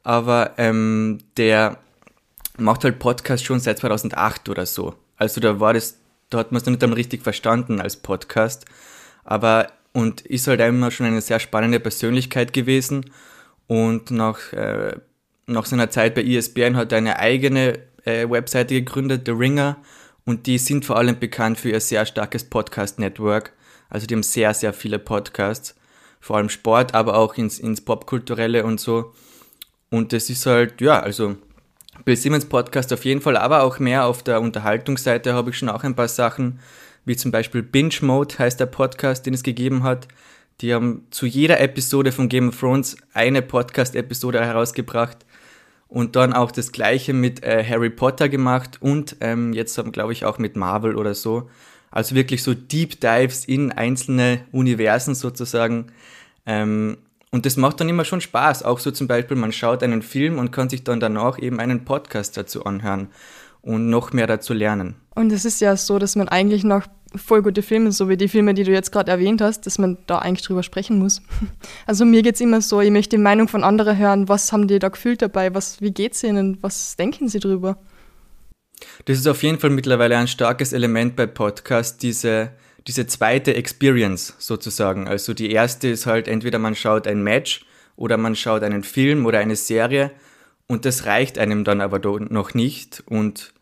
Aber 0.03 0.53
ähm, 0.57 1.19
der 1.37 1.77
macht 2.57 2.83
halt 2.83 2.99
Podcast 2.99 3.45
schon 3.45 3.59
seit 3.59 3.79
2008 3.79 4.49
oder 4.49 4.65
so. 4.65 4.95
Also 5.17 5.39
da 5.39 5.59
war 5.59 5.73
das, 5.73 5.97
da 6.29 6.39
hat 6.39 6.51
man 6.51 6.59
es 6.59 6.65
noch 6.65 6.71
nicht 6.71 6.83
einmal 6.83 6.97
richtig 6.97 7.21
verstanden 7.21 7.79
als 7.79 7.97
Podcast, 7.97 8.65
aber 9.23 9.67
und 9.93 10.21
ist 10.21 10.47
halt 10.47 10.61
immer 10.61 10.89
schon 10.89 11.05
eine 11.05 11.21
sehr 11.21 11.39
spannende 11.39 11.79
Persönlichkeit 11.79 12.53
gewesen. 12.53 13.05
Und 13.67 14.11
nach, 14.11 14.53
äh, 14.53 14.95
nach 15.47 15.65
seiner 15.65 15.89
Zeit 15.89 16.15
bei 16.15 16.23
ESPN 16.23 16.77
hat 16.77 16.91
er 16.91 16.99
eine 16.99 17.19
eigene 17.19 17.79
äh, 18.05 18.29
Webseite 18.29 18.73
gegründet, 18.75 19.23
The 19.25 19.31
Ringer, 19.31 19.77
und 20.25 20.45
die 20.47 20.57
sind 20.57 20.85
vor 20.85 20.97
allem 20.97 21.19
bekannt 21.19 21.59
für 21.59 21.69
ihr 21.69 21.79
sehr 21.79 22.05
starkes 22.05 22.43
Podcast-Network. 22.43 23.53
Also 23.89 24.07
die 24.07 24.13
haben 24.13 24.23
sehr, 24.23 24.53
sehr 24.53 24.71
viele 24.71 24.99
Podcasts, 24.99 25.75
vor 26.21 26.37
allem 26.37 26.49
Sport, 26.49 26.93
aber 26.93 27.17
auch 27.17 27.35
ins, 27.35 27.59
ins 27.59 27.81
Popkulturelle 27.81 28.63
und 28.63 28.79
so. 28.79 29.11
Und 29.89 30.13
das 30.13 30.29
ist 30.29 30.45
halt, 30.45 30.79
ja, 30.79 30.99
also 30.99 31.35
Bill 32.05 32.15
Simmons 32.15 32.45
Podcast 32.45 32.93
auf 32.93 33.03
jeden 33.03 33.21
Fall, 33.21 33.35
aber 33.35 33.63
auch 33.63 33.79
mehr 33.79 34.05
auf 34.05 34.23
der 34.23 34.39
Unterhaltungsseite 34.39 35.33
habe 35.33 35.49
ich 35.49 35.57
schon 35.57 35.69
auch 35.69 35.83
ein 35.83 35.95
paar 35.95 36.07
Sachen, 36.07 36.59
wie 37.03 37.17
zum 37.17 37.31
Beispiel 37.31 37.63
Binge 37.63 37.95
Mode 38.01 38.39
heißt 38.39 38.59
der 38.59 38.67
Podcast, 38.67 39.25
den 39.25 39.33
es 39.33 39.43
gegeben 39.43 39.83
hat. 39.83 40.07
Die 40.61 40.73
haben 40.73 41.07
zu 41.09 41.25
jeder 41.25 41.59
Episode 41.59 42.11
von 42.11 42.29
Game 42.29 42.49
of 42.49 42.59
Thrones 42.59 42.95
eine 43.13 43.41
Podcast-Episode 43.41 44.45
herausgebracht 44.45 45.25
und 45.87 46.15
dann 46.15 46.33
auch 46.33 46.51
das 46.51 46.71
gleiche 46.71 47.13
mit 47.13 47.43
äh, 47.43 47.65
Harry 47.67 47.89
Potter 47.89 48.29
gemacht 48.29 48.77
und 48.79 49.17
ähm, 49.19 49.53
jetzt 49.53 49.77
haben 49.77 49.91
glaube 49.91 50.13
ich 50.13 50.23
auch 50.23 50.37
mit 50.37 50.55
Marvel 50.55 50.95
oder 50.95 51.15
so. 51.15 51.49
Also 51.91 52.15
wirklich 52.15 52.41
so 52.41 52.53
Deep 52.53 52.99
Dives 53.01 53.45
in 53.45 53.71
einzelne 53.71 54.45
Universen 54.51 55.13
sozusagen. 55.13 55.87
Ähm, 56.45 56.97
und 57.31 57.45
das 57.45 57.57
macht 57.57 57.79
dann 57.79 57.89
immer 57.89 58.05
schon 58.05 58.21
Spaß. 58.21 58.63
Auch 58.63 58.79
so 58.79 58.91
zum 58.91 59.07
Beispiel, 59.07 59.37
man 59.37 59.51
schaut 59.51 59.83
einen 59.83 60.01
Film 60.01 60.39
und 60.39 60.51
kann 60.51 60.69
sich 60.69 60.83
dann 60.83 60.99
danach 60.99 61.39
eben 61.39 61.59
einen 61.59 61.85
Podcast 61.85 62.35
dazu 62.37 62.65
anhören 62.65 63.09
und 63.61 63.89
noch 63.89 64.11
mehr 64.13 64.27
dazu 64.27 64.53
lernen. 64.53 64.95
Und 65.15 65.31
es 65.31 65.45
ist 65.45 65.61
ja 65.61 65.75
so, 65.77 65.99
dass 65.99 66.15
man 66.15 66.27
eigentlich 66.27 66.63
noch 66.63 66.87
voll 67.15 67.41
gute 67.41 67.61
Filme, 67.61 67.91
so 67.91 68.07
wie 68.09 68.17
die 68.17 68.29
Filme, 68.29 68.53
die 68.53 68.63
du 68.63 68.71
jetzt 68.71 68.91
gerade 68.91 69.11
erwähnt 69.11 69.41
hast, 69.41 69.65
dass 69.65 69.77
man 69.77 69.97
da 70.07 70.19
eigentlich 70.19 70.45
drüber 70.45 70.63
sprechen 70.63 70.97
muss. 70.97 71.21
Also 71.85 72.05
mir 72.05 72.21
geht 72.21 72.35
es 72.35 72.41
immer 72.41 72.61
so, 72.61 72.79
ich 72.79 72.91
möchte 72.91 73.17
die 73.17 73.21
Meinung 73.21 73.47
von 73.47 73.63
anderen 73.63 73.97
hören, 73.97 74.29
was 74.29 74.53
haben 74.53 74.67
die 74.67 74.79
da 74.79 74.87
gefühlt 74.87 75.21
dabei, 75.21 75.53
was, 75.53 75.81
wie 75.81 75.93
es 76.09 76.23
ihnen, 76.23 76.57
was 76.61 76.95
denken 76.95 77.27
sie 77.27 77.39
drüber? 77.39 77.77
Das 79.05 79.17
ist 79.17 79.27
auf 79.27 79.43
jeden 79.43 79.59
Fall 79.59 79.69
mittlerweile 79.69 80.17
ein 80.17 80.27
starkes 80.27 80.73
Element 80.73 81.15
bei 81.15 81.27
Podcasts, 81.27 81.97
diese 81.97 82.51
diese 82.87 83.05
zweite 83.07 83.55
Experience 83.55 84.33
sozusagen. 84.39 85.07
Also 85.07 85.33
die 85.33 85.51
erste 85.51 85.89
ist 85.89 86.05
halt 86.05 86.27
entweder 86.27 86.59
man 86.59 86.75
schaut 86.75 87.07
ein 87.07 87.23
Match 87.23 87.65
oder 87.95 88.17
man 88.17 88.35
schaut 88.35 88.63
einen 88.63 88.83
Film 88.83 89.25
oder 89.25 89.39
eine 89.39 89.55
Serie 89.55 90.11
und 90.67 90.85
das 90.85 91.05
reicht 91.05 91.37
einem 91.37 91.63
dann 91.63 91.81
aber 91.81 91.99
noch 92.19 92.53
nicht 92.53 93.03
und 93.05 93.53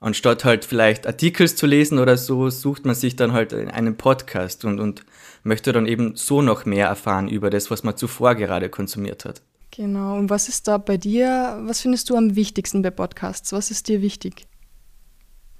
anstatt 0.00 0.44
halt 0.44 0.64
vielleicht 0.64 1.06
Artikel 1.06 1.52
zu 1.52 1.66
lesen 1.66 1.98
oder 1.98 2.16
so, 2.16 2.50
sucht 2.50 2.84
man 2.84 2.94
sich 2.94 3.16
dann 3.16 3.32
halt 3.32 3.52
einen 3.52 3.96
Podcast 3.96 4.64
und, 4.64 4.78
und 4.78 5.04
möchte 5.42 5.72
dann 5.72 5.86
eben 5.86 6.14
so 6.14 6.42
noch 6.42 6.66
mehr 6.66 6.86
erfahren 6.86 7.28
über 7.28 7.50
das, 7.50 7.70
was 7.70 7.82
man 7.82 7.96
zuvor 7.96 8.34
gerade 8.34 8.68
konsumiert 8.68 9.24
hat. 9.24 9.42
Genau. 9.76 10.16
Und 10.16 10.30
was 10.30 10.48
ist 10.48 10.68
da 10.68 10.78
bei 10.78 10.96
dir, 10.96 11.58
was 11.64 11.80
findest 11.80 12.08
du 12.10 12.16
am 12.16 12.34
wichtigsten 12.34 12.82
bei 12.82 12.90
Podcasts? 12.90 13.52
Was 13.52 13.70
ist 13.70 13.88
dir 13.88 14.00
wichtig? 14.00 14.46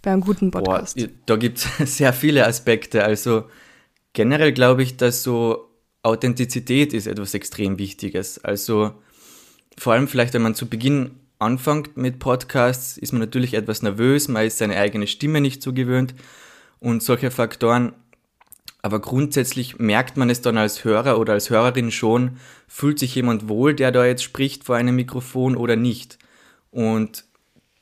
bei 0.07 0.13
einem 0.13 0.21
guten 0.21 0.53
Podcast? 0.53 0.97
Boah, 0.97 1.09
da 1.27 1.35
gibt 1.35 1.59
es 1.59 1.69
sehr 1.97 2.13
viele 2.13 2.47
Aspekte. 2.47 3.05
Also 3.05 3.51
generell 4.13 4.53
glaube 4.53 4.85
ich, 4.85 4.97
dass 4.97 5.25
so 5.25 5.69
Authentizität 6.05 6.93
ist 6.93 7.09
etwas 7.09 7.35
extrem 7.35 7.77
Wichtiges. 7.79 8.43
Also 8.43 8.93
vor 9.77 9.95
allem 9.95 10.07
vielleicht, 10.07 10.33
wenn 10.33 10.43
man 10.43 10.55
zu 10.55 10.69
Beginn 10.69 11.17
anfängt 11.41 11.97
mit 11.97 12.21
Podcasts, 12.21 12.97
ist 12.97 13.13
man 13.13 13.21
natürlich 13.21 13.55
etwas 13.55 13.83
nervös, 13.83 14.29
man 14.29 14.47
ist 14.47 14.59
seine 14.59 14.77
eigene 14.77 15.09
Stimme 15.09 15.41
nicht 15.41 15.61
so 15.61 15.73
gewöhnt 15.73 16.15
und 16.79 17.03
solche 17.03 17.33
Faktoren. 17.33 17.93
Aber 18.87 19.01
grundsätzlich 19.01 19.81
merkt 19.81 20.17
man 20.17 20.31
es 20.31 20.43
dann 20.43 20.57
als 20.57 20.85
Hörer 20.85 21.19
oder 21.19 21.33
als 21.33 21.51
Hörerin 21.51 21.91
schon, 21.91 22.37
fühlt 22.69 23.01
sich 23.01 23.17
jemand 23.17 23.49
wohl, 23.49 23.75
der 23.75 23.91
da 23.91 24.07
jetzt 24.07 24.23
spricht 24.23 24.63
vor 24.63 24.77
einem 24.77 24.95
Mikrofon 24.95 25.57
oder 25.57 25.75
nicht. 25.75 26.19
Und 26.71 27.25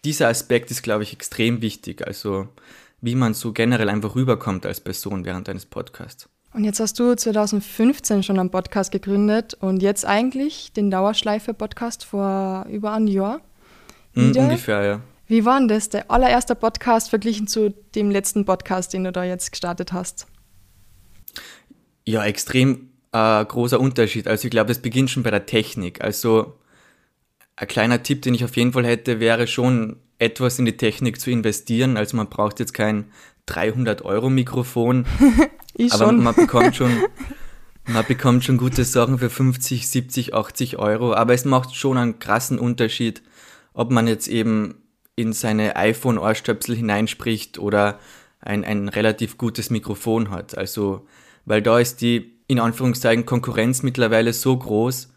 dieser 0.03 0.29
Aspekt 0.29 0.71
ist, 0.71 0.83
glaube 0.83 1.03
ich, 1.03 1.13
extrem 1.13 1.61
wichtig. 1.61 2.07
Also 2.07 2.49
wie 3.03 3.17
man 3.17 3.35
so 3.35 3.53
generell 3.53 3.91
einfach 3.91 4.15
rüberkommt 4.15 4.65
als 4.65 4.81
Person 4.81 5.27
während 5.27 5.47
eines 5.51 5.67
Podcasts. 5.67 6.27
Und 6.55 6.65
jetzt 6.65 6.81
hast 6.81 6.99
du 6.99 7.15
2015 7.15 8.23
schon 8.23 8.39
einen 8.39 8.51
Podcast 8.51 8.91
gegründet 8.91 9.53
und 9.61 9.83
jetzt 9.83 10.07
eigentlich 10.07 10.73
den 10.73 10.91
Dauerschleife-Podcast 10.91 12.07
vor 12.07 12.65
über 12.71 12.95
einem 12.95 13.09
Jahr. 13.09 13.43
Mm, 14.15 14.33
ungefähr, 14.35 14.83
ja. 14.83 15.01
Wie 15.27 15.45
war 15.45 15.59
denn 15.59 15.69
das, 15.69 15.91
der 15.91 16.11
allererste 16.11 16.55
Podcast 16.55 17.11
verglichen 17.11 17.47
zu 17.47 17.75
dem 17.95 18.11
letzten 18.11 18.47
Podcast, 18.47 18.95
den 18.95 19.05
du 19.05 19.13
da 19.13 19.23
jetzt 19.23 19.51
gestartet 19.53 19.93
hast? 19.93 20.29
Ja, 22.07 22.25
extrem 22.25 22.91
äh, 23.13 23.45
großer 23.45 23.81
Unterschied. 23.81 24.29
Also 24.29 24.47
ich 24.47 24.51
glaube, 24.51 24.73
es 24.73 24.81
beginnt 24.81 25.11
schon 25.11 25.23
bei 25.23 25.31
der 25.31 25.47
Technik. 25.47 26.03
Also 26.03 26.55
ein 27.57 27.69
kleiner 27.69 28.03
Tipp, 28.03 28.23
den 28.23 28.35
ich 28.35 28.45
auf 28.45 28.57
jeden 28.57 28.73
Fall 28.73 28.87
hätte, 28.87 29.21
wäre 29.21 29.47
schon 29.47 29.97
etwas 30.19 30.59
in 30.59 30.65
die 30.65 30.77
Technik 30.77 31.21
zu 31.21 31.31
investieren. 31.31 31.97
Also 31.97 32.17
man 32.17 32.29
braucht 32.29 32.61
jetzt 32.61 32.75
kein 32.75 33.07
300 33.47 34.03
Euro 34.03 34.31
Mikrofon, 34.31 35.07
aber 35.91 36.07
schon. 36.07 36.23
man 36.23 36.35
bekommt 36.35 36.77
schon 36.77 36.91
man 37.87 38.05
bekommt 38.07 38.45
schon 38.45 38.57
gute 38.57 38.85
Sachen 38.85 39.19
für 39.19 39.31
50, 39.31 39.89
70, 39.89 40.35
80 40.35 40.79
Euro. 40.79 41.15
Aber 41.15 41.35
es 41.35 41.45
macht 41.45 41.75
schon 41.75 41.99
einen 41.99 42.19
krassen 42.19 42.59
Unterschied, 42.59 43.23
ob 43.75 43.91
man 43.91 44.07
jetzt 44.07 44.29
eben 44.29 44.77
in 45.17 45.33
seine 45.33 45.77
iPhone-Ohrstöpsel 45.77 46.75
hineinspricht 46.75 47.59
oder 47.59 47.99
ein, 48.41 48.65
ein 48.65 48.89
relativ 48.89 49.39
gutes 49.39 49.71
Mikrofon 49.71 50.31
hat. 50.31 50.57
Also, 50.57 51.07
weil 51.45 51.63
da 51.63 51.79
ist 51.79 52.01
die, 52.01 52.41
in 52.47 52.61
Anführungszeichen, 52.61 53.27
Konkurrenz 53.27 53.83
mittlerweile 53.83 54.33
so 54.33 54.57
groß, 54.57 55.09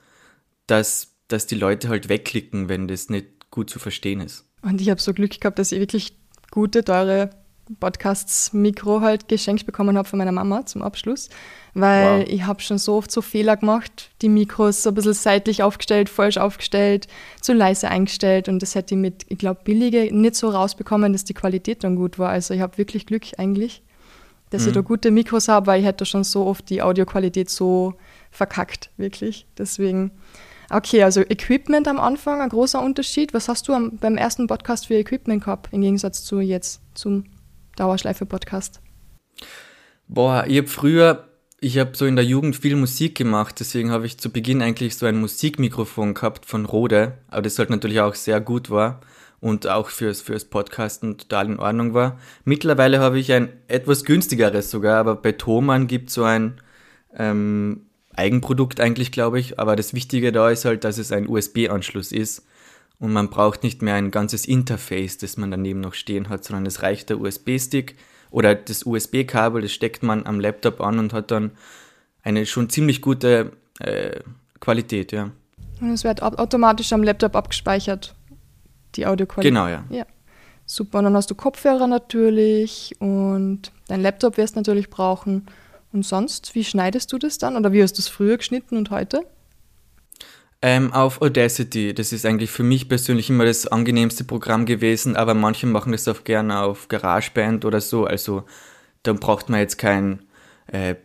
dass, 0.66 1.16
dass 1.28 1.48
die 1.48 1.56
Leute 1.56 1.90
halt 1.90 2.10
wegklicken, 2.10 2.70
wenn 2.70 2.88
das 2.88 3.10
nicht 3.10 3.50
gut 3.52 3.70
zu 3.70 3.80
verstehen 3.80 4.22
ist. 4.22 4.46
Und 4.62 4.82
ich 4.82 4.90
habe 4.90 5.02
so 5.02 5.14
Glück 5.14 5.40
gehabt, 5.40 5.60
dass 5.60 5.72
ich 5.72 5.80
wirklich 5.80 6.18
gute, 6.52 6.84
teure 6.84 7.30
Podcasts-Mikro 7.80 9.02
halt 9.02 9.28
geschenkt 9.28 9.66
bekommen 9.66 9.98
habe 9.98 10.08
von 10.08 10.20
meiner 10.20 10.32
Mama 10.32 10.66
zum 10.66 10.82
Abschluss, 10.82 11.30
weil 11.74 12.22
wow. 12.22 12.28
ich 12.28 12.46
habe 12.46 12.62
schon 12.62 12.78
so 12.78 12.96
oft 12.96 13.12
so 13.12 13.22
Fehler 13.22 13.58
gemacht, 13.58 14.10
die 14.22 14.30
Mikros 14.30 14.84
so 14.84 14.90
ein 14.90 14.96
bisschen 14.96 15.14
seitlich 15.14 15.64
aufgestellt, 15.64 16.10
falsch 16.10 16.38
aufgestellt, 16.38 17.08
zu 17.42 17.54
leise 17.54 17.90
eingestellt 17.90 18.48
und 18.48 18.62
das 18.62 18.76
hätte 18.76 18.96
ich 18.96 19.02
mit, 19.02 19.26
ich 19.28 19.38
glaube, 19.38 19.62
billige 19.64 20.16
nicht 20.16 20.36
so 20.36 20.50
rausbekommen, 20.50 21.14
dass 21.14 21.26
die 21.26 21.34
Qualität 21.34 21.84
dann 21.84 21.96
gut 21.96 22.18
war. 22.20 22.30
Also 22.30 22.54
ich 22.54 22.62
habe 22.62 22.78
wirklich 22.78 23.06
Glück 23.06 23.24
eigentlich, 23.38 23.84
dass 24.50 24.64
mhm. 24.64 24.68
ich 24.70 24.74
da 24.76 24.82
gute 24.82 25.12
Mikros 25.12 25.48
habe, 25.48 25.68
weil 25.68 25.80
ich 25.80 25.86
hätte 25.86 26.06
schon 26.06 26.24
so 26.24 26.46
oft 26.46 26.70
die 26.70 26.82
Audioqualität 26.82 27.50
so 27.50 27.96
verkackt, 28.32 28.92
wirklich. 28.98 29.46
Deswegen, 29.58 30.12
okay, 30.70 31.04
also 31.04 31.22
Equipment 31.22 31.88
am 31.88 32.00
Anfang, 32.00 32.42
ein 32.42 32.50
großer 32.50 32.82
Unterschied. 32.82 33.34
Was 33.34 33.50
hast 33.50 33.68
du 33.68 33.74
am, 33.74 33.98
beim 33.98 34.18
ersten 34.18 34.48
Podcast 34.48 34.88
für 34.88 34.96
Equipment 34.96 35.44
gehabt, 35.44 35.70
im 35.72 35.82
Gegensatz 35.82 36.24
zu 36.24 36.40
jetzt, 36.40 36.82
zum 36.94 37.26
Dauerschleife-Podcast? 37.76 38.82
Boah, 40.08 40.46
ich 40.48 40.58
habe 40.58 40.68
früher, 40.68 41.28
ich 41.60 41.78
habe 41.78 41.92
so 41.96 42.06
in 42.06 42.16
der 42.16 42.26
Jugend 42.26 42.56
viel 42.56 42.76
Musik 42.76 43.16
gemacht, 43.16 43.60
deswegen 43.60 43.92
habe 43.92 44.06
ich 44.06 44.18
zu 44.18 44.32
Beginn 44.32 44.62
eigentlich 44.62 44.96
so 44.96 45.06
ein 45.06 45.20
Musikmikrofon 45.20 46.14
gehabt 46.14 46.46
von 46.46 46.66
Rode, 46.66 47.18
aber 47.28 47.42
das 47.42 47.60
halt 47.60 47.70
natürlich 47.70 48.00
auch 48.00 48.16
sehr 48.16 48.40
gut 48.40 48.70
war 48.70 49.02
und 49.40 49.68
auch 49.68 49.90
fürs, 49.90 50.22
fürs 50.22 50.46
Podcasten 50.46 51.18
total 51.18 51.48
in 51.48 51.60
Ordnung 51.60 51.94
war. 51.94 52.20
Mittlerweile 52.44 53.00
habe 53.00 53.20
ich 53.20 53.32
ein 53.34 53.50
etwas 53.68 54.04
günstigeres 54.04 54.72
sogar, 54.72 55.00
aber 55.00 55.16
bei 55.16 55.32
Thomann 55.32 55.88
gibt 55.88 56.10
es 56.10 56.16
so 56.16 56.24
ein 56.24 56.60
ähm, 57.16 57.82
Eigenprodukt 58.16 58.80
eigentlich, 58.80 59.12
glaube 59.12 59.40
ich, 59.40 59.60
aber 59.60 59.76
das 59.76 59.94
Wichtige 59.94 60.32
da 60.32 60.50
ist 60.50 60.66
halt, 60.66 60.84
dass 60.84 60.98
es 60.98 61.12
ein 61.12 61.28
USB-Anschluss 61.28 62.12
ist 62.12 62.46
und 63.00 63.14
man 63.14 63.30
braucht 63.30 63.64
nicht 63.64 63.82
mehr 63.84 63.96
ein 63.96 64.10
ganzes 64.10 64.46
Interface, 64.46 65.20
das 65.20 65.38
man 65.38 65.52
daneben 65.52 65.82
noch 65.82 65.94
stehen 65.94 66.30
hat, 66.30 66.44
sondern 66.44 66.66
es 66.66 66.82
reicht 66.82 67.10
der 67.10 67.20
USB-Stick 67.20 67.96
oder 68.32 68.56
das 68.56 68.86
USB-Kabel, 68.86 69.62
das 69.62 69.72
steckt 69.72 70.02
man 70.02 70.26
am 70.26 70.40
Laptop 70.40 70.82
an 70.82 70.98
und 70.98 71.14
hat 71.14 71.30
dann 71.30 71.52
eine 72.24 72.46
schon 72.46 72.70
ziemlich 72.70 73.02
gute 73.02 73.52
äh, 73.80 74.20
Qualität, 74.60 75.12
ja. 75.12 75.32
Und 75.80 75.92
es 75.92 76.04
wird 76.04 76.24
automatisch 76.24 76.92
am 76.92 77.04
Laptop 77.04 77.36
abgespeichert, 77.36 78.16
die 78.98 79.06
Audioqualität. 79.06 79.52
Genau, 79.52 79.68
ja. 79.68 79.84
ja. 79.90 80.06
Super, 80.66 80.98
und 80.98 81.06
dann 81.06 81.16
hast 81.16 81.32
du 81.32 81.36
Kopfhörer 81.36 81.88
natürlich 81.88 82.96
und 83.00 83.72
dein 83.88 84.02
Laptop 84.02 84.36
wirst 84.36 84.56
du 84.56 84.60
natürlich 84.60 84.90
brauchen. 84.90 85.46
Und 85.94 86.06
sonst, 86.06 86.54
wie 86.56 86.66
schneidest 86.66 87.14
du 87.14 87.18
das 87.18 87.38
dann 87.38 87.56
oder 87.56 87.72
wie 87.72 87.82
hast 87.82 87.94
du 87.94 88.02
es 88.02 88.10
früher 88.10 88.38
geschnitten 88.38 88.76
und 88.76 88.92
heute? 88.92 89.22
Ähm, 90.62 90.92
auf 90.92 91.22
Audacity. 91.22 91.94
Das 91.94 92.12
ist 92.12 92.26
eigentlich 92.26 92.50
für 92.50 92.64
mich 92.64 92.90
persönlich 92.90 93.30
immer 93.30 93.46
das 93.46 93.68
angenehmste 93.68 94.24
Programm 94.24 94.66
gewesen, 94.66 95.16
aber 95.16 95.34
manche 95.34 95.68
machen 95.68 95.92
das 95.92 96.08
auch 96.08 96.24
gerne 96.24 96.62
auf 96.62 96.88
GarageBand 96.88 97.64
oder 97.64 97.80
so. 97.80 98.06
Also 98.06 98.44
da 99.04 99.14
braucht 99.14 99.50
man 99.50 99.60
jetzt 99.60 99.78
kein 99.78 100.24
äh, 100.68 100.96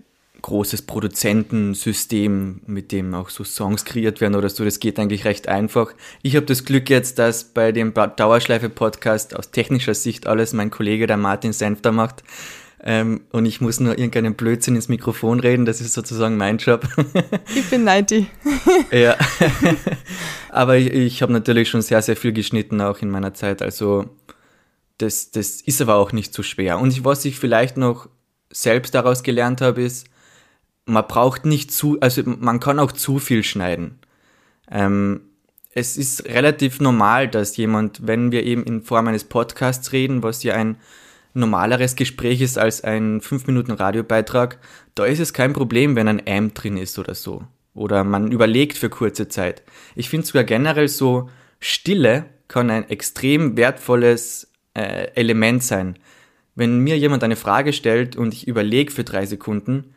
großes 0.43 0.83
Produzentensystem, 0.83 2.61
mit 2.67 2.93
dem 2.93 3.15
auch 3.15 3.31
so 3.31 3.45
Songs 3.45 3.85
kreiert 3.85 4.21
werden 4.21 4.35
oder 4.35 4.49
so. 4.49 4.65
Das 4.65 4.81
geht 4.81 4.99
eigentlich 4.99 5.25
recht 5.25 5.49
einfach. 5.49 5.95
Ich 6.23 6.37
habe 6.37 6.47
das 6.47 6.65
Glück 6.65 6.91
jetzt, 6.91 7.19
dass 7.19 7.45
bei 7.45 7.73
dem 7.73 7.95
Dauerschleife-Podcast 7.95 9.37
aus 9.37 9.51
technischer 9.53 9.95
Sicht 9.95 10.27
alles 10.27 10.53
mein 10.53 10.71
Kollege, 10.71 11.07
der 11.07 11.17
Martin 11.17 11.53
Senfter, 11.53 11.93
macht. 11.93 12.25
Ähm, 12.85 13.21
und 13.31 13.47
ich 13.47 13.61
muss 13.61 13.79
nur 13.79 13.97
irgendeinen 13.97 14.35
Blödsinn 14.35 14.75
ins 14.75 14.89
Mikrofon 14.89 15.39
reden, 15.39 15.65
das 15.65 15.81
ist 15.81 15.93
sozusagen 15.93 16.37
mein 16.37 16.59
Job. 16.59 16.89
ich 17.55 17.71
bin 17.71 17.85
90. 17.85 18.27
ja. 18.91 19.17
aber 20.49 20.77
ich, 20.77 20.93
ich 20.93 21.23
habe 21.23 21.33
natürlich 21.33 21.69
schon 21.69 21.83
sehr, 21.83 22.03
sehr 22.03 22.17
viel 22.17 22.33
geschnitten 22.33 22.81
auch 22.81 22.99
in 22.99 23.09
meiner 23.09 23.35
Zeit. 23.35 23.63
Also 23.63 24.07
das, 24.99 25.31
das 25.31 25.61
ist 25.61 25.81
aber 25.81 25.95
auch 25.95 26.13
nicht 26.13 26.35
so 26.35 26.43
schwer. 26.43 26.81
Und 26.81 27.05
was 27.05 27.25
ich 27.25 27.39
vielleicht 27.39 27.77
noch 27.77 28.09
selbst 28.51 28.95
daraus 28.97 29.23
gelernt 29.23 29.61
habe, 29.61 29.83
ist, 29.83 30.09
man 30.87 31.07
braucht 31.07 31.45
nicht 31.45 31.73
zu, 31.73 31.99
also 32.01 32.23
man 32.25 32.61
kann 32.61 32.79
auch 32.79 32.93
zu 32.93 33.19
viel 33.19 33.45
schneiden. 33.45 33.99
Ähm, 34.71 35.23
es 35.75 35.97
ist 35.97 36.27
relativ 36.27 36.81
normal, 36.81 37.29
dass 37.29 37.57
jemand, 37.57 38.07
wenn 38.07 38.33
wir 38.33 38.45
eben 38.45 38.65
in 38.65 38.83
Form 38.83 39.09
eines 39.09 39.25
Podcasts 39.25 39.93
reden, 39.93 40.23
was 40.23 40.43
ja 40.43 40.55
ein 40.55 40.77
normaleres 41.35 41.97
Gespräch 41.97 42.43
ist 42.43 42.59
als 42.59 42.85
ein 42.85 43.21
5 43.21 43.47
Minuten 43.47 43.73
Radiobeitrag, 43.73 44.59
da 44.95 45.07
ist 45.07 45.21
es 45.21 45.33
kein 45.33 45.55
Problem, 45.55 45.97
wenn 45.97 46.09
ein 46.09 46.23
Amp 46.27 46.55
drin 46.55 46.77
ist 46.77 46.99
oder 46.99 47.15
so. 47.15 47.45
Oder 47.75 48.05
man 48.05 48.31
überlegt 48.31 48.77
für 48.77 48.91
kurze 48.91 49.29
Zeit. 49.29 49.63
Ich 49.95 50.11
finde 50.11 50.27
sogar 50.27 50.45
generell 50.45 50.89
so, 50.89 51.31
Stille 51.59 52.27
kann 52.49 52.69
ein 52.71 52.91
extrem 52.91 53.57
wertvolles 53.57 54.53
äh, 54.75 55.09
Element 55.15 55.63
sein. 55.63 55.99
Wenn 56.55 56.81
mir 56.81 56.99
jemand 56.99 57.25
eine 57.25 57.37
Frage 57.37 57.73
stellt 57.73 58.15
und 58.15 58.35
ich 58.35 58.47
überlege 58.47 58.93
für 58.93 59.05
drei 59.05 59.25
Sekunden, 59.25 59.95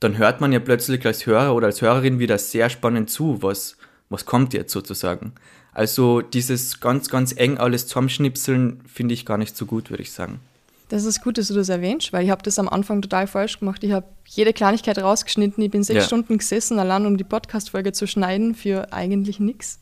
dann 0.00 0.18
hört 0.18 0.40
man 0.40 0.52
ja 0.52 0.60
plötzlich 0.60 1.04
als 1.06 1.26
Hörer 1.26 1.54
oder 1.54 1.66
als 1.66 1.82
Hörerin 1.82 2.18
wieder 2.18 2.38
sehr 2.38 2.70
spannend 2.70 3.10
zu, 3.10 3.42
was, 3.42 3.76
was 4.08 4.26
kommt 4.26 4.54
jetzt 4.54 4.72
sozusagen. 4.72 5.32
Also 5.72 6.22
dieses 6.22 6.80
ganz, 6.80 7.08
ganz 7.08 7.34
eng 7.36 7.58
alles 7.58 7.86
zusammenschnipseln 7.86 8.80
finde 8.86 9.14
ich 9.14 9.26
gar 9.26 9.38
nicht 9.38 9.56
so 9.56 9.66
gut, 9.66 9.90
würde 9.90 10.02
ich 10.02 10.12
sagen. 10.12 10.40
Das 10.88 11.04
ist 11.04 11.22
gut, 11.22 11.36
dass 11.36 11.48
du 11.48 11.54
das 11.54 11.68
erwähnst, 11.68 12.12
weil 12.12 12.24
ich 12.24 12.30
habe 12.30 12.42
das 12.42 12.58
am 12.58 12.68
Anfang 12.68 13.02
total 13.02 13.26
falsch 13.26 13.58
gemacht. 13.58 13.84
Ich 13.84 13.92
habe 13.92 14.06
jede 14.26 14.54
Kleinigkeit 14.54 14.98
rausgeschnitten. 14.98 15.62
Ich 15.62 15.70
bin 15.70 15.82
sechs 15.82 15.98
ja. 15.98 16.06
Stunden 16.06 16.38
gesessen, 16.38 16.78
allein 16.78 17.04
um 17.04 17.18
die 17.18 17.24
Podcast-Folge 17.24 17.92
zu 17.92 18.06
schneiden 18.06 18.54
für 18.54 18.92
eigentlich 18.92 19.38
nichts. 19.38 19.80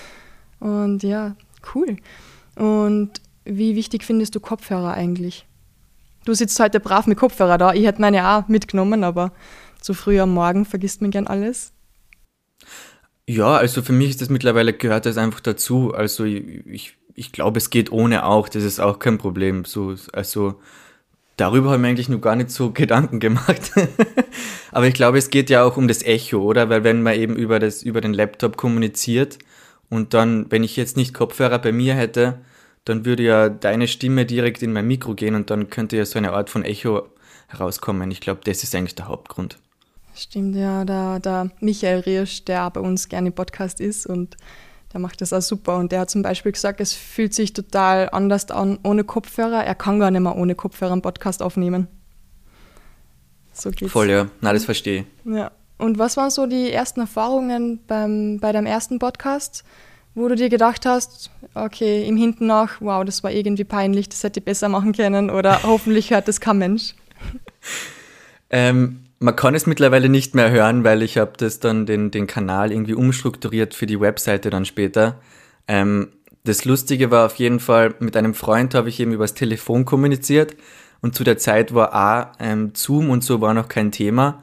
Und 0.60 1.02
ja, 1.02 1.34
cool. 1.74 1.96
Und 2.54 3.12
wie 3.44 3.74
wichtig 3.74 4.04
findest 4.04 4.34
du 4.34 4.40
Kopfhörer 4.40 4.92
eigentlich? 4.92 5.46
Du 6.24 6.34
sitzt 6.34 6.58
heute 6.60 6.80
brav 6.80 7.06
mit 7.06 7.18
Kopfhörer 7.18 7.58
da. 7.58 7.72
Ich 7.72 7.84
hätte 7.84 8.00
meine 8.00 8.28
auch 8.28 8.48
mitgenommen, 8.48 9.04
aber 9.04 9.32
zu 9.80 9.94
früh 9.94 10.20
am 10.20 10.32
Morgen 10.32 10.64
vergisst 10.64 11.02
man 11.02 11.10
gern 11.10 11.26
alles. 11.26 11.72
Ja, 13.28 13.56
also 13.56 13.82
für 13.82 13.92
mich 13.92 14.10
ist 14.10 14.20
das 14.20 14.28
mittlerweile 14.28 14.72
gehört 14.72 15.06
das 15.06 15.16
einfach 15.16 15.40
dazu. 15.40 15.92
Also 15.94 16.24
ich, 16.24 16.96
ich 17.14 17.32
glaube, 17.32 17.58
es 17.58 17.70
geht 17.70 17.90
ohne 17.90 18.24
auch, 18.24 18.48
das 18.48 18.62
ist 18.64 18.80
auch 18.80 18.98
kein 18.98 19.18
Problem. 19.18 19.64
So, 19.64 19.94
also 20.12 20.60
darüber 21.36 21.68
habe 21.68 21.76
ich 21.76 21.82
mir 21.82 21.88
eigentlich 21.88 22.08
nur 22.08 22.20
gar 22.20 22.36
nicht 22.36 22.50
so 22.50 22.70
Gedanken 22.72 23.20
gemacht. 23.20 23.72
Aber 24.72 24.86
ich 24.86 24.94
glaube, 24.94 25.18
es 25.18 25.30
geht 25.30 25.50
ja 25.50 25.64
auch 25.64 25.76
um 25.76 25.88
das 25.88 26.02
Echo, 26.02 26.38
oder? 26.38 26.68
Weil 26.68 26.84
wenn 26.84 27.02
man 27.02 27.14
eben 27.14 27.36
über, 27.36 27.58
das, 27.58 27.82
über 27.82 28.00
den 28.00 28.14
Laptop 28.14 28.56
kommuniziert 28.56 29.38
und 29.88 30.14
dann, 30.14 30.46
wenn 30.50 30.64
ich 30.64 30.76
jetzt 30.76 30.96
nicht 30.96 31.14
Kopfhörer 31.14 31.58
bei 31.58 31.72
mir 31.72 31.94
hätte, 31.94 32.38
dann 32.84 33.04
würde 33.04 33.22
ja 33.22 33.48
deine 33.48 33.86
Stimme 33.88 34.26
direkt 34.26 34.62
in 34.62 34.72
mein 34.72 34.86
Mikro 34.86 35.14
gehen 35.14 35.34
und 35.34 35.50
dann 35.50 35.70
könnte 35.70 35.96
ja 35.96 36.04
so 36.04 36.18
eine 36.18 36.32
Art 36.32 36.50
von 36.50 36.64
Echo 36.64 37.08
herauskommen. 37.48 38.10
Ich 38.10 38.20
glaube, 38.20 38.40
das 38.44 38.62
ist 38.62 38.74
eigentlich 38.74 38.94
der 38.94 39.08
Hauptgrund. 39.08 39.58
Stimmt, 40.14 40.56
ja, 40.56 40.84
da, 40.84 41.18
da 41.18 41.48
Michael 41.60 42.00
Riersch, 42.00 42.44
der 42.44 42.70
bei 42.70 42.80
uns 42.80 43.08
gerne 43.08 43.28
im 43.28 43.34
Podcast 43.34 43.80
ist 43.80 44.06
und 44.06 44.36
der 44.92 45.00
macht 45.00 45.20
das 45.20 45.32
auch 45.32 45.40
super. 45.40 45.78
Und 45.78 45.92
der 45.92 46.00
hat 46.00 46.10
zum 46.10 46.22
Beispiel 46.22 46.52
gesagt, 46.52 46.80
es 46.80 46.92
fühlt 46.92 47.32
sich 47.32 47.52
total 47.52 48.10
anders 48.10 48.50
an 48.50 48.78
ohne 48.82 49.04
Kopfhörer. 49.04 49.64
Er 49.64 49.74
kann 49.74 49.98
gar 49.98 50.10
nicht 50.10 50.20
mehr 50.20 50.36
ohne 50.36 50.54
Kopfhörer 50.54 50.92
einen 50.92 51.02
Podcast 51.02 51.42
aufnehmen. 51.42 51.88
So 53.54 53.70
geht's. 53.70 53.92
Voll, 53.92 54.10
ja. 54.10 54.28
Na, 54.40 54.52
das 54.52 54.64
verstehe 54.66 55.06
ich. 55.24 55.32
Ja. 55.32 55.50
Und 55.78 55.98
was 55.98 56.16
waren 56.16 56.30
so 56.30 56.46
die 56.46 56.70
ersten 56.70 57.00
Erfahrungen 57.00 57.80
beim, 57.86 58.38
bei 58.38 58.52
deinem 58.52 58.66
ersten 58.66 58.98
Podcast, 58.98 59.64
wo 60.14 60.28
du 60.28 60.34
dir 60.34 60.48
gedacht 60.48 60.84
hast, 60.86 61.30
okay, 61.54 62.06
im 62.06 62.16
Hinten 62.16 62.46
nach, 62.46 62.80
wow, 62.80 63.04
das 63.04 63.22
war 63.22 63.30
irgendwie 63.30 63.64
peinlich, 63.64 64.08
das 64.08 64.22
hätte 64.22 64.40
ich 64.40 64.44
besser 64.44 64.68
machen 64.68 64.92
können 64.92 65.30
oder 65.30 65.62
hoffentlich 65.64 66.10
hört 66.10 66.28
das 66.28 66.40
kein 66.40 66.58
Mensch? 66.58 66.94
ähm, 68.50 69.04
man 69.18 69.36
kann 69.36 69.54
es 69.54 69.66
mittlerweile 69.66 70.08
nicht 70.08 70.34
mehr 70.34 70.50
hören, 70.50 70.84
weil 70.84 71.02
ich 71.02 71.16
habe 71.16 71.32
das 71.36 71.60
dann 71.60 71.86
den, 71.86 72.10
den 72.10 72.26
Kanal 72.26 72.72
irgendwie 72.72 72.94
umstrukturiert 72.94 73.74
für 73.74 73.86
die 73.86 74.00
Webseite 74.00 74.50
dann 74.50 74.64
später. 74.64 75.20
Ähm, 75.68 76.08
das 76.44 76.64
Lustige 76.64 77.10
war 77.10 77.26
auf 77.26 77.36
jeden 77.36 77.60
Fall, 77.60 77.94
mit 78.00 78.16
einem 78.16 78.34
Freund 78.34 78.74
habe 78.74 78.88
ich 78.88 78.98
eben 78.98 79.12
übers 79.12 79.34
Telefon 79.34 79.84
kommuniziert 79.84 80.56
und 81.00 81.14
zu 81.14 81.24
der 81.24 81.38
Zeit 81.38 81.72
war 81.72 81.94
auch 81.94 82.36
ähm, 82.40 82.72
Zoom 82.74 83.10
und 83.10 83.22
so 83.22 83.40
war 83.40 83.54
noch 83.54 83.68
kein 83.68 83.92
Thema. 83.92 84.42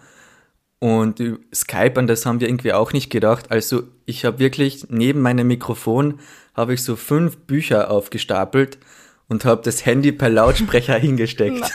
Und 0.80 1.22
Skype, 1.54 2.00
an 2.00 2.08
das 2.08 2.26
haben 2.26 2.40
wir 2.40 2.48
irgendwie 2.48 2.72
auch 2.72 2.94
nicht 2.94 3.10
gedacht. 3.10 3.52
Also 3.52 3.84
ich 4.10 4.26
habe 4.26 4.40
wirklich 4.40 4.88
neben 4.90 5.22
meinem 5.22 5.48
Mikrofon 5.48 6.20
habe 6.56 6.74
ich 6.74 6.84
so 6.84 6.96
fünf 6.96 7.38
Bücher 7.38 7.92
aufgestapelt 7.92 8.80
und 9.28 9.46
habe 9.46 9.62
das 9.64 9.86
Handy 9.86 10.12
per 10.12 10.30
Lautsprecher 10.30 10.96
hingesteckt. 11.00 11.72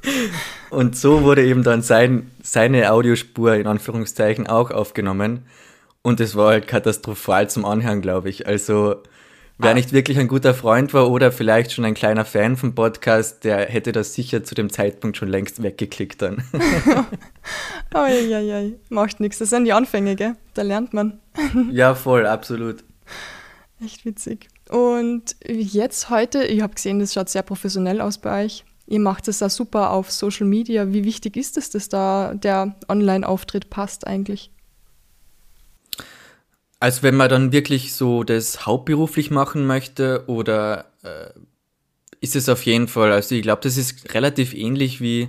und 0.70 0.96
so 0.96 1.22
wurde 1.22 1.44
eben 1.44 1.62
dann 1.62 1.82
sein, 1.82 2.30
seine 2.42 2.90
Audiospur 2.90 3.54
in 3.54 3.66
Anführungszeichen 3.66 4.46
auch 4.46 4.70
aufgenommen. 4.70 5.44
Und 6.00 6.20
es 6.20 6.34
war 6.34 6.52
halt 6.52 6.66
katastrophal 6.66 7.50
zum 7.50 7.66
Anhören, 7.66 8.00
glaube 8.00 8.30
ich. 8.30 8.46
Also 8.46 9.02
Wer 9.60 9.72
ah. 9.72 9.74
nicht 9.74 9.92
wirklich 9.92 10.18
ein 10.20 10.28
guter 10.28 10.54
Freund 10.54 10.94
war 10.94 11.10
oder 11.10 11.32
vielleicht 11.32 11.72
schon 11.72 11.84
ein 11.84 11.94
kleiner 11.94 12.24
Fan 12.24 12.56
vom 12.56 12.76
Podcast, 12.76 13.42
der 13.42 13.66
hätte 13.66 13.90
das 13.90 14.14
sicher 14.14 14.44
zu 14.44 14.54
dem 14.54 14.70
Zeitpunkt 14.70 15.16
schon 15.16 15.28
längst 15.28 15.60
weggeklickt 15.64 16.22
dann. 16.22 16.44
Eieiei, 17.92 18.74
macht 18.88 19.18
nichts. 19.18 19.38
Das 19.38 19.50
sind 19.50 19.64
die 19.64 19.72
Anfänge, 19.72 20.14
gell? 20.14 20.36
Da 20.54 20.62
lernt 20.62 20.94
man. 20.94 21.18
ja, 21.72 21.96
voll, 21.96 22.24
absolut. 22.24 22.84
Echt 23.84 24.04
witzig. 24.04 24.46
Und 24.68 25.34
jetzt 25.44 26.08
heute, 26.08 26.44
ich 26.44 26.62
habe 26.62 26.74
gesehen, 26.74 27.00
das 27.00 27.14
schaut 27.14 27.28
sehr 27.28 27.42
professionell 27.42 28.00
aus 28.00 28.18
bei 28.18 28.44
euch. 28.44 28.64
Ihr 28.86 29.00
macht 29.00 29.26
es 29.26 29.38
da 29.38 29.50
super 29.50 29.90
auf 29.90 30.12
Social 30.12 30.46
Media. 30.46 30.92
Wie 30.92 31.04
wichtig 31.04 31.36
ist 31.36 31.56
es, 31.58 31.70
dass 31.70 31.88
da 31.88 32.32
der 32.34 32.76
Online-Auftritt 32.88 33.70
passt 33.70 34.06
eigentlich? 34.06 34.52
Also 36.80 37.02
wenn 37.02 37.16
man 37.16 37.28
dann 37.28 37.52
wirklich 37.52 37.94
so 37.94 38.22
das 38.22 38.66
hauptberuflich 38.66 39.30
machen 39.30 39.66
möchte 39.66 40.24
oder 40.28 40.86
äh, 41.02 41.30
ist 42.20 42.36
es 42.36 42.48
auf 42.48 42.64
jeden 42.66 42.88
Fall, 42.88 43.12
also 43.12 43.34
ich 43.34 43.42
glaube, 43.42 43.62
das 43.62 43.76
ist 43.76 44.14
relativ 44.14 44.54
ähnlich 44.54 45.00
wie, 45.00 45.28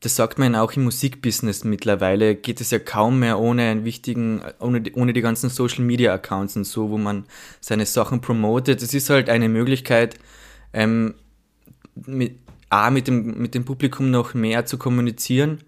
das 0.00 0.16
sagt 0.16 0.38
man 0.38 0.54
auch 0.54 0.72
im 0.72 0.84
Musikbusiness 0.84 1.64
mittlerweile, 1.64 2.34
geht 2.34 2.60
es 2.60 2.70
ja 2.70 2.78
kaum 2.78 3.18
mehr 3.18 3.38
ohne 3.38 3.62
einen 3.62 3.84
wichtigen, 3.84 4.42
ohne, 4.58 4.82
ohne 4.94 5.12
die 5.12 5.20
ganzen 5.20 5.50
Social 5.50 5.84
Media 5.84 6.14
Accounts 6.14 6.56
und 6.56 6.64
so, 6.64 6.90
wo 6.90 6.98
man 6.98 7.26
seine 7.60 7.84
Sachen 7.84 8.20
promotet. 8.20 8.82
Es 8.82 8.94
ist 8.94 9.10
halt 9.10 9.28
eine 9.28 9.48
Möglichkeit, 9.48 10.18
ähm, 10.72 11.14
mit, 11.94 12.38
A, 12.70 12.90
mit 12.90 13.08
dem, 13.08 13.38
mit 13.38 13.54
dem 13.54 13.64
Publikum 13.64 14.10
noch 14.10 14.34
mehr 14.34 14.64
zu 14.64 14.78
kommunizieren 14.78 15.58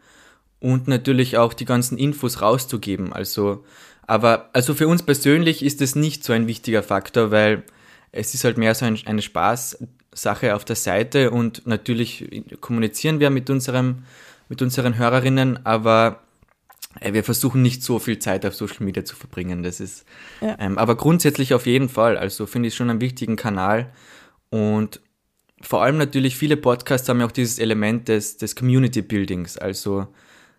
und 0.60 0.88
natürlich 0.88 1.36
auch 1.36 1.52
die 1.52 1.64
ganzen 1.64 1.98
Infos 1.98 2.40
rauszugeben. 2.40 3.12
Also 3.12 3.64
aber 4.12 4.50
also 4.52 4.74
für 4.74 4.88
uns 4.88 5.02
persönlich 5.02 5.64
ist 5.64 5.80
es 5.80 5.96
nicht 5.96 6.22
so 6.22 6.34
ein 6.34 6.46
wichtiger 6.46 6.82
Faktor, 6.82 7.30
weil 7.30 7.62
es 8.10 8.34
ist 8.34 8.44
halt 8.44 8.58
mehr 8.58 8.74
so 8.74 8.84
ein, 8.84 8.98
eine 9.06 9.22
Spaßsache 9.22 10.54
auf 10.54 10.66
der 10.66 10.76
Seite 10.76 11.30
und 11.30 11.66
natürlich 11.66 12.44
kommunizieren 12.60 13.20
wir 13.20 13.30
mit 13.30 13.48
unserem, 13.48 14.02
mit 14.50 14.60
unseren 14.60 14.98
Hörerinnen, 14.98 15.64
aber 15.64 16.20
äh, 17.00 17.14
wir 17.14 17.24
versuchen 17.24 17.62
nicht 17.62 17.82
so 17.82 17.98
viel 17.98 18.18
Zeit 18.18 18.44
auf 18.44 18.54
Social 18.54 18.84
Media 18.84 19.02
zu 19.02 19.16
verbringen. 19.16 19.62
Das 19.62 19.80
ist, 19.80 20.04
ja. 20.42 20.56
ähm, 20.60 20.76
aber 20.76 20.94
grundsätzlich 20.94 21.54
auf 21.54 21.64
jeden 21.64 21.88
Fall. 21.88 22.18
Also 22.18 22.44
finde 22.44 22.68
ich 22.68 22.74
schon 22.74 22.90
einen 22.90 23.00
wichtigen 23.00 23.36
Kanal 23.36 23.90
und 24.50 25.00
vor 25.62 25.82
allem 25.82 25.96
natürlich 25.96 26.36
viele 26.36 26.58
Podcasts 26.58 27.08
haben 27.08 27.20
ja 27.20 27.26
auch 27.26 27.32
dieses 27.32 27.58
Element 27.58 28.08
des, 28.08 28.36
des 28.36 28.56
Community 28.56 29.00
Buildings, 29.00 29.56
also 29.56 30.06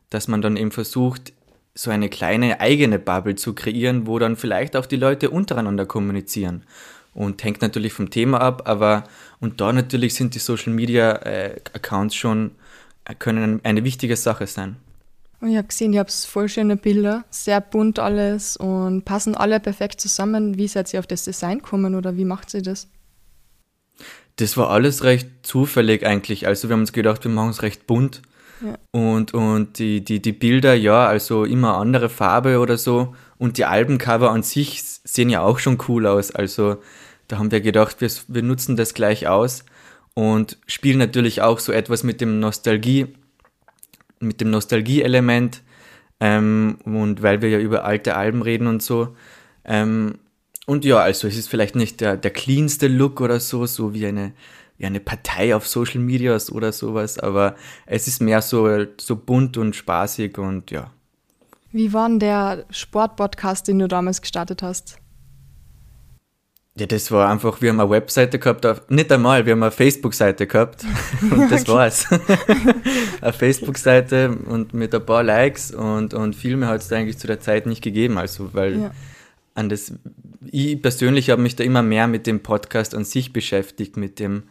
dass 0.10 0.27
man 0.27 0.41
dann 0.41 0.57
eben 0.57 0.72
versucht, 0.72 1.33
so 1.75 1.89
eine 1.89 2.10
kleine 2.10 2.60
eigene 2.60 3.00
Bubble 3.00 3.36
zu 3.36 3.53
kreieren, 3.53 4.06
wo 4.06 4.20
dann 4.20 4.36
vielleicht 4.36 4.75
auch 4.75 4.86
die 4.86 4.96
Leute 4.96 5.30
untereinander 5.30 5.86
kommunizieren. 5.86 6.63
Und 7.13 7.44
hängt 7.44 7.62
natürlich 7.62 7.94
vom 7.94 8.10
Thema 8.10 8.42
ab, 8.42 8.63
aber 8.65 9.03
und 9.39 9.62
da 9.62 9.72
natürlich 9.72 10.15
sind 10.15 10.34
die 10.34 10.39
Social 10.39 10.74
Media 10.74 11.13
äh, 11.18 11.60
Accounts 11.74 12.15
schon, 12.15 12.51
äh, 13.06 13.13
können 13.13 13.62
eine 13.63 13.84
wichtige 13.84 14.15
Sache 14.15 14.48
sein. 14.48 14.77
Und 15.39 15.50
ich 15.50 15.58
habe 15.58 15.68
gesehen, 15.68 15.94
ihr 15.94 16.00
habt 16.00 16.12
voll 16.12 16.48
schöne 16.48 16.77
Bilder, 16.77 17.25
sehr 17.30 17.60
bunt 17.60 18.00
alles 18.00 18.55
und 18.55 19.03
passen 19.03 19.36
alle 19.36 19.59
perfekt 19.59 20.00
zusammen. 20.00 20.57
Wie 20.57 20.68
seid 20.68 20.92
ihr 20.94 21.00
auf 21.00 21.07
das 21.07 21.25
Design 21.25 21.59
gekommen 21.59 21.96
oder 21.96 22.16
wie 22.18 22.25
macht 22.25 22.53
ihr 22.53 22.62
das? 22.62 22.88
Das 24.38 24.57
war 24.57 24.70
alles 24.70 25.03
recht 25.03 25.27
zufällig 25.44 26.05
eigentlich. 26.05 26.48
Also 26.48 26.70
wir 26.70 26.74
haben 26.74 26.81
uns 26.81 26.94
gedacht, 26.94 27.24
wir 27.24 27.31
machen 27.31 27.50
es 27.50 27.62
recht 27.62 27.86
bunt 27.86 28.22
und, 28.91 29.33
und 29.33 29.79
die, 29.79 30.03
die, 30.03 30.21
die 30.21 30.31
Bilder, 30.31 30.73
ja, 30.73 31.05
also 31.05 31.45
immer 31.45 31.77
andere 31.77 32.09
Farbe 32.09 32.59
oder 32.59 32.77
so. 32.77 33.15
Und 33.37 33.57
die 33.57 33.65
Albencover 33.65 34.31
an 34.31 34.43
sich 34.43 34.81
sehen 35.03 35.29
ja 35.29 35.41
auch 35.41 35.59
schon 35.59 35.77
cool 35.87 36.07
aus. 36.07 36.31
Also 36.31 36.77
da 37.27 37.37
haben 37.37 37.51
wir 37.51 37.61
gedacht, 37.61 38.01
wir, 38.01 38.09
wir 38.27 38.43
nutzen 38.43 38.75
das 38.75 38.93
gleich 38.93 39.27
aus 39.27 39.65
und 40.13 40.57
spielen 40.67 40.99
natürlich 40.99 41.41
auch 41.41 41.59
so 41.59 41.71
etwas 41.71 42.03
mit 42.03 42.21
dem 42.21 42.39
Nostalgie, 42.39 43.07
mit 44.19 44.41
dem 44.41 44.49
Nostalgie-Element. 44.49 45.61
Ähm, 46.19 46.77
und 46.85 47.21
weil 47.21 47.41
wir 47.41 47.49
ja 47.49 47.59
über 47.59 47.83
alte 47.83 48.15
Alben 48.15 48.41
reden 48.41 48.67
und 48.67 48.81
so. 48.81 49.15
Ähm, 49.65 50.19
und 50.65 50.85
ja, 50.85 50.99
also 50.99 51.27
es 51.27 51.35
ist 51.35 51.49
vielleicht 51.49 51.75
nicht 51.75 51.99
der, 51.99 52.15
der 52.15 52.31
cleanste 52.31 52.87
Look 52.87 53.19
oder 53.19 53.39
so, 53.39 53.65
so 53.65 53.93
wie 53.93 54.05
eine 54.05 54.31
ja, 54.77 54.88
eine 54.88 55.00
Partei 55.00 55.55
auf 55.55 55.68
Social 55.68 56.01
Medias 56.01 56.51
oder 56.51 56.72
sowas, 56.72 57.20
aber 57.20 57.55
es 57.86 58.07
ist 58.07 58.22
mehr 58.22 58.42
so, 58.42 58.68
so 59.00 59.16
bunt 59.16 59.57
und 59.57 59.75
spaßig 59.75 60.38
und 60.38 60.72
ja. 60.72 60.92
Wie 61.72 61.94
war 61.94 62.07
denn 62.07 62.20
der 62.20 62.66
Sportpodcast, 62.70 63.68
den 63.68 63.79
du 63.79 63.88
damals 63.88 64.22
gestartet 64.22 64.62
hast? 64.62 65.00
Ja, 66.75 66.88
das 66.88 67.12
war 67.12 67.29
einfach, 67.29 67.62
wir 67.62 67.70
haben 67.70 67.79
eine 67.79 67.90
Webseite 67.92 68.40
gehabt, 68.40 68.66
nicht 68.90 69.12
einmal, 69.12 69.46
wir 69.46 69.51
haben 69.53 69.62
eine 69.62 69.72
Facebook-Seite 69.72 70.48
gehabt 70.48 70.83
und 71.22 71.51
das 71.51 71.68
war's. 71.68 72.07
eine 73.22 73.33
Facebook-Seite 73.33 74.31
und 74.31 74.74
mit 74.74 74.96
ein 74.96 75.05
paar 75.05 75.22
Likes 75.22 75.72
und, 75.72 76.16
und 76.16 76.36
viel 76.36 76.57
mehr 76.57 76.70
hat 76.70 76.81
es 76.81 76.92
eigentlich 76.92 77.20
zu 77.20 77.27
der 77.27 77.40
Zeit 77.40 77.68
nicht 77.68 77.83
gegeben, 77.83 78.18
also 78.18 78.55
weil 78.55 78.79
ja. 78.79 78.92
an 79.53 79.70
das, 79.70 79.94
ich 80.51 80.81
persönlich 80.81 81.29
habe 81.29 81.44
mich 81.44 81.55
da 81.55 81.64
immer 81.64 81.83
mehr 81.83 82.07
mit 82.07 82.25
dem 82.25 82.42
Podcast 82.42 82.96
an 82.96 83.05
sich 83.05 83.33
beschäftigt, 83.33 83.96
mit 83.96 84.18
dem, 84.18 84.44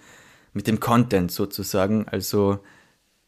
mit 0.52 0.66
dem 0.66 0.80
Content 0.80 1.30
sozusagen. 1.30 2.06
Also 2.08 2.58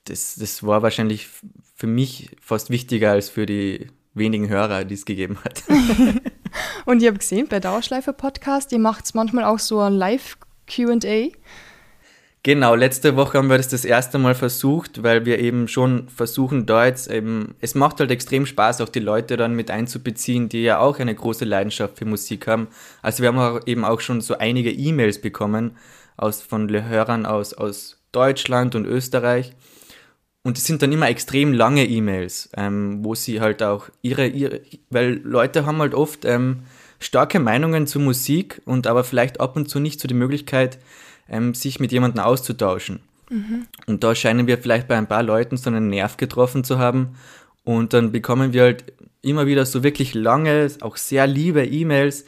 das, 0.05 0.37
das 0.37 0.63
war 0.63 0.83
wahrscheinlich 0.83 1.29
für 1.75 1.87
mich 1.87 2.37
fast 2.41 2.71
wichtiger 2.71 3.13
als 3.13 3.29
für 3.29 3.47
die 3.47 3.89
wenigen 4.15 4.49
Hörer, 4.49 4.85
die 4.85 4.95
es 4.95 5.05
gegeben 5.05 5.39
hat. 5.45 5.63
Und 6.87 7.03
ich 7.03 7.09
habe 7.09 7.19
gesehen, 7.19 7.49
bei 7.49 7.61
Dauerschleife 7.61 8.13
Podcast, 8.13 8.71
ihr 8.73 8.79
macht 8.79 9.07
es 9.07 9.15
manchmal 9.15 9.45
auch 9.45 9.59
so 9.59 9.81
ein 9.81 9.95
Live-QA. 9.95 11.31
Genau, 12.45 12.75
letzte 12.75 13.17
Woche 13.17 13.39
haben 13.39 13.49
wir 13.49 13.57
das 13.57 13.69
das 13.69 13.87
erste 13.87 14.19
Mal 14.19 14.35
versucht, 14.35 15.03
weil 15.03 15.25
wir 15.25 15.39
eben 15.39 15.67
schon 15.67 16.11
versuchen, 16.11 16.67
da 16.67 16.85
jetzt 16.85 17.11
eben, 17.11 17.55
es 17.61 17.75
macht 17.75 18.01
halt 18.01 18.11
extrem 18.11 18.45
Spaß, 18.45 18.83
auch 18.83 18.91
die 18.91 19.01
Leute 19.01 19.39
dann 19.39 19.55
mit 19.55 19.71
einzubeziehen, 19.71 20.51
die 20.51 20.63
ja 20.63 20.79
auch 20.79 20.99
eine 20.99 21.15
große 21.15 21.47
Leidenschaft 21.47 21.97
für 21.97 22.05
Musik 22.05 22.47
haben. 22.47 22.69
Also 23.01 23.23
wir 23.23 23.29
haben 23.29 23.39
auch 23.39 23.67
eben 23.67 23.83
auch 23.87 24.01
schon 24.01 24.21
so 24.21 24.37
einige 24.37 24.71
E-Mails 24.71 25.23
bekommen, 25.23 25.79
aus, 26.17 26.43
von 26.43 26.69
Hörern 26.71 27.27
aus, 27.27 27.55
aus 27.55 28.03
Deutschland 28.13 28.75
und 28.75 28.87
Österreich. 28.87 29.53
Und 30.43 30.59
es 30.59 30.67
sind 30.67 30.83
dann 30.83 30.93
immer 30.93 31.09
extrem 31.09 31.53
lange 31.53 31.87
E-Mails, 31.87 32.51
ähm, 32.57 33.03
wo 33.03 33.15
sie 33.15 33.41
halt 33.41 33.63
auch 33.63 33.89
ihre, 34.03 34.27
ihre, 34.27 34.61
weil 34.91 35.21
Leute 35.25 35.65
haben 35.65 35.79
halt 35.79 35.95
oft 35.95 36.25
ähm, 36.27 36.65
starke 36.99 37.41
Meinungen 37.41 37.87
zu 37.87 37.99
Musik 37.99 38.61
und 38.67 38.87
aber 38.87 39.05
vielleicht 39.05 39.41
ab 39.41 39.57
und 39.57 39.69
zu 39.71 39.81
nicht 39.81 40.01
so 40.01 40.09
die 40.09 40.15
Möglichkeit, 40.15 40.79
ähm, 41.29 41.55
sich 41.55 41.81
mit 41.81 41.93
jemandem 41.93 42.23
auszutauschen. 42.23 43.01
Mhm. 43.31 43.67
Und 43.87 44.05
da 44.05 44.15
scheinen 44.15 44.47
wir 44.47 44.59
vielleicht 44.59 44.87
bei 44.87 44.97
ein 44.97 45.09
paar 45.09 45.23
Leuten 45.23 45.57
so 45.57 45.71
einen 45.71 45.89
Nerv 45.89 46.19
getroffen 46.19 46.63
zu 46.63 46.79
haben. 46.79 47.17
Und 47.65 47.95
dann 47.95 48.13
bekommen 48.13 48.53
wir 48.53 48.63
halt 48.63 48.93
immer 49.23 49.47
wieder 49.47 49.65
so 49.65 49.83
wirklich 49.83 50.15
lange, 50.15 50.71
auch 50.83 50.97
sehr 50.97 51.27
liebe 51.27 51.65
E-Mails 51.65 52.27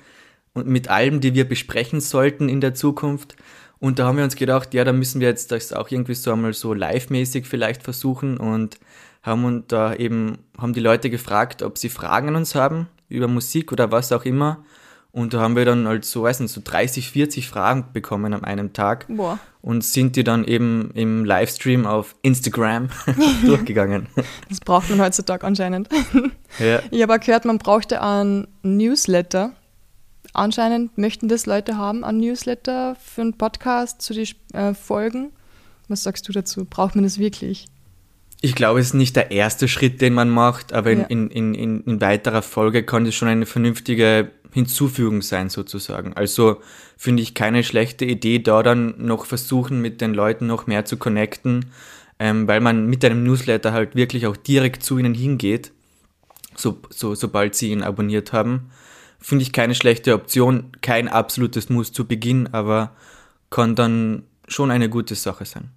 und 0.54 0.66
mit 0.66 0.88
allem, 0.88 1.20
die 1.20 1.34
wir 1.34 1.46
besprechen 1.46 2.00
sollten 2.00 2.48
in 2.48 2.62
der 2.62 2.74
Zukunft. 2.74 3.36
Und 3.78 3.98
da 3.98 4.06
haben 4.06 4.16
wir 4.16 4.24
uns 4.24 4.36
gedacht, 4.36 4.72
ja, 4.74 4.84
da 4.84 4.92
müssen 4.92 5.20
wir 5.20 5.28
jetzt 5.28 5.52
das 5.52 5.72
auch 5.72 5.90
irgendwie 5.90 6.14
so 6.14 6.32
einmal 6.32 6.54
so 6.54 6.72
live-mäßig 6.72 7.46
vielleicht 7.46 7.82
versuchen 7.82 8.38
und 8.38 8.78
haben 9.22 9.44
und 9.44 9.72
da 9.72 9.94
eben, 9.94 10.38
haben 10.56 10.72
die 10.72 10.80
Leute 10.80 11.10
gefragt, 11.10 11.62
ob 11.62 11.76
sie 11.76 11.88
Fragen 11.88 12.28
an 12.28 12.36
uns 12.36 12.54
haben 12.54 12.88
über 13.08 13.28
Musik 13.28 13.72
oder 13.72 13.92
was 13.92 14.12
auch 14.12 14.24
immer. 14.24 14.64
Und 15.12 15.32
da 15.32 15.40
haben 15.40 15.56
wir 15.56 15.64
dann 15.64 15.88
halt 15.88 16.04
so, 16.04 16.24
weiß 16.24 16.40
nicht, 16.40 16.52
so 16.52 16.60
30, 16.62 17.10
40 17.10 17.48
Fragen 17.48 17.86
bekommen 17.94 18.34
an 18.34 18.44
einem 18.44 18.74
Tag. 18.74 19.06
Boah. 19.08 19.38
Und 19.62 19.82
sind 19.82 20.14
die 20.14 20.24
dann 20.24 20.44
eben 20.44 20.90
im 20.92 21.24
Livestream 21.24 21.86
auf 21.86 22.14
Instagram 22.20 22.90
durchgegangen. 23.46 24.08
Das 24.50 24.60
braucht 24.60 24.90
man 24.90 25.00
heutzutage 25.00 25.46
anscheinend. 25.46 25.88
Ja. 26.58 26.80
Ich 26.90 27.02
habe 27.02 27.18
gehört, 27.18 27.46
man 27.46 27.58
brauchte 27.58 28.02
einen 28.02 28.46
Newsletter 28.62 29.52
anscheinend 30.36 30.96
möchten 30.98 31.28
das 31.28 31.46
Leute 31.46 31.76
haben, 31.76 32.04
ein 32.04 32.18
Newsletter 32.18 32.96
für 32.96 33.22
einen 33.22 33.34
Podcast 33.34 34.02
zu 34.02 34.14
den 34.14 34.28
äh, 34.52 34.74
Folgen. 34.74 35.32
Was 35.88 36.02
sagst 36.02 36.28
du 36.28 36.32
dazu? 36.32 36.64
Braucht 36.64 36.94
man 36.94 37.04
das 37.04 37.18
wirklich? 37.18 37.66
Ich 38.40 38.54
glaube, 38.54 38.80
es 38.80 38.88
ist 38.88 38.94
nicht 38.94 39.16
der 39.16 39.30
erste 39.30 39.66
Schritt, 39.66 40.00
den 40.00 40.12
man 40.12 40.28
macht, 40.28 40.72
aber 40.72 40.90
in, 40.90 41.00
ja. 41.00 41.06
in, 41.06 41.30
in, 41.30 41.54
in, 41.54 41.80
in 41.84 42.00
weiterer 42.00 42.42
Folge 42.42 42.82
kann 42.82 43.06
es 43.06 43.14
schon 43.14 43.28
eine 43.28 43.46
vernünftige 43.46 44.30
Hinzufügung 44.52 45.22
sein, 45.22 45.48
sozusagen. 45.48 46.12
Also 46.14 46.60
finde 46.96 47.22
ich 47.22 47.34
keine 47.34 47.64
schlechte 47.64 48.04
Idee, 48.04 48.38
da 48.38 48.62
dann 48.62 48.94
noch 48.98 49.26
versuchen, 49.26 49.80
mit 49.80 50.00
den 50.00 50.14
Leuten 50.14 50.46
noch 50.46 50.66
mehr 50.66 50.84
zu 50.84 50.96
connecten, 50.96 51.66
ähm, 52.18 52.46
weil 52.48 52.60
man 52.60 52.86
mit 52.86 53.04
einem 53.04 53.22
Newsletter 53.22 53.72
halt 53.72 53.94
wirklich 53.94 54.26
auch 54.26 54.36
direkt 54.36 54.82
zu 54.82 54.98
ihnen 54.98 55.14
hingeht, 55.14 55.72
so, 56.54 56.78
so, 56.88 57.14
sobald 57.14 57.54
sie 57.54 57.70
ihn 57.70 57.82
abonniert 57.82 58.32
haben. 58.32 58.70
Finde 59.20 59.42
ich 59.42 59.52
keine 59.52 59.74
schlechte 59.74 60.14
Option, 60.14 60.72
kein 60.80 61.08
absolutes 61.08 61.68
Muss 61.68 61.92
zu 61.92 62.06
Beginn, 62.06 62.48
aber 62.52 62.92
kann 63.50 63.74
dann 63.74 64.24
schon 64.48 64.70
eine 64.70 64.88
gute 64.88 65.14
Sache 65.14 65.44
sein. 65.44 65.70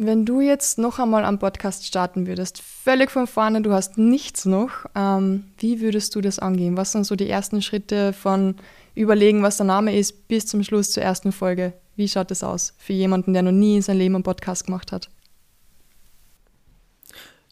Wenn 0.00 0.24
du 0.24 0.40
jetzt 0.40 0.78
noch 0.78 1.00
einmal 1.00 1.24
am 1.24 1.40
Podcast 1.40 1.84
starten 1.84 2.28
würdest, 2.28 2.62
völlig 2.62 3.10
von 3.10 3.26
vorne, 3.26 3.62
du 3.62 3.72
hast 3.72 3.98
nichts 3.98 4.44
noch, 4.44 4.86
ähm, 4.94 5.44
wie 5.58 5.80
würdest 5.80 6.14
du 6.14 6.20
das 6.20 6.38
angehen? 6.38 6.76
Was 6.76 6.92
sind 6.92 7.04
so 7.04 7.16
die 7.16 7.28
ersten 7.28 7.62
Schritte 7.62 8.12
von 8.12 8.54
überlegen, 8.94 9.42
was 9.42 9.56
der 9.56 9.66
Name 9.66 9.98
ist, 9.98 10.28
bis 10.28 10.46
zum 10.46 10.62
Schluss 10.62 10.92
zur 10.92 11.02
ersten 11.02 11.32
Folge? 11.32 11.72
Wie 11.96 12.06
schaut 12.06 12.30
das 12.30 12.44
aus 12.44 12.74
für 12.78 12.92
jemanden, 12.92 13.32
der 13.32 13.42
noch 13.42 13.50
nie 13.50 13.74
in 13.76 13.82
seinem 13.82 13.98
Leben 13.98 14.14
einen 14.14 14.22
Podcast 14.22 14.66
gemacht 14.66 14.92
hat? 14.92 15.08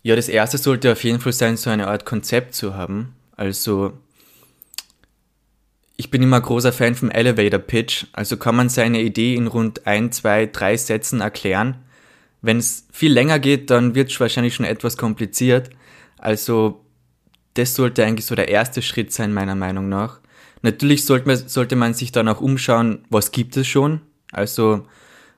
Ja, 0.04 0.14
das 0.14 0.28
erste 0.28 0.56
sollte 0.56 0.92
auf 0.92 1.02
jeden 1.02 1.18
Fall 1.18 1.32
sein, 1.32 1.56
so 1.56 1.68
eine 1.68 1.88
Art 1.88 2.04
Konzept 2.04 2.54
zu 2.54 2.74
haben. 2.74 3.16
Also, 3.34 3.92
ich 5.96 6.10
bin 6.10 6.22
immer 6.22 6.40
großer 6.40 6.72
Fan 6.72 6.94
vom 6.94 7.10
Elevator 7.10 7.58
Pitch. 7.58 8.06
Also 8.12 8.36
kann 8.36 8.56
man 8.56 8.68
seine 8.68 9.00
Idee 9.02 9.34
in 9.34 9.46
rund 9.46 9.86
ein, 9.86 10.12
zwei, 10.12 10.46
drei 10.46 10.76
Sätzen 10.76 11.20
erklären 11.20 11.76
wenn 12.46 12.58
es 12.58 12.86
viel 12.92 13.12
länger 13.12 13.38
geht, 13.40 13.70
dann 13.70 13.94
wird 13.94 14.10
es 14.10 14.20
wahrscheinlich 14.20 14.54
schon 14.54 14.66
etwas 14.66 14.96
kompliziert. 14.96 15.70
Also 16.18 16.84
das 17.54 17.74
sollte 17.74 18.04
eigentlich 18.04 18.26
so 18.26 18.34
der 18.34 18.48
erste 18.48 18.82
Schritt 18.82 19.12
sein, 19.12 19.34
meiner 19.34 19.56
Meinung 19.56 19.88
nach. 19.88 20.20
Natürlich 20.62 21.04
sollte 21.04 21.26
man, 21.26 21.36
sollte 21.36 21.76
man 21.76 21.92
sich 21.92 22.12
dann 22.12 22.28
auch 22.28 22.40
umschauen, 22.40 23.04
was 23.10 23.32
gibt 23.32 23.56
es 23.56 23.66
schon. 23.66 24.00
Also 24.30 24.86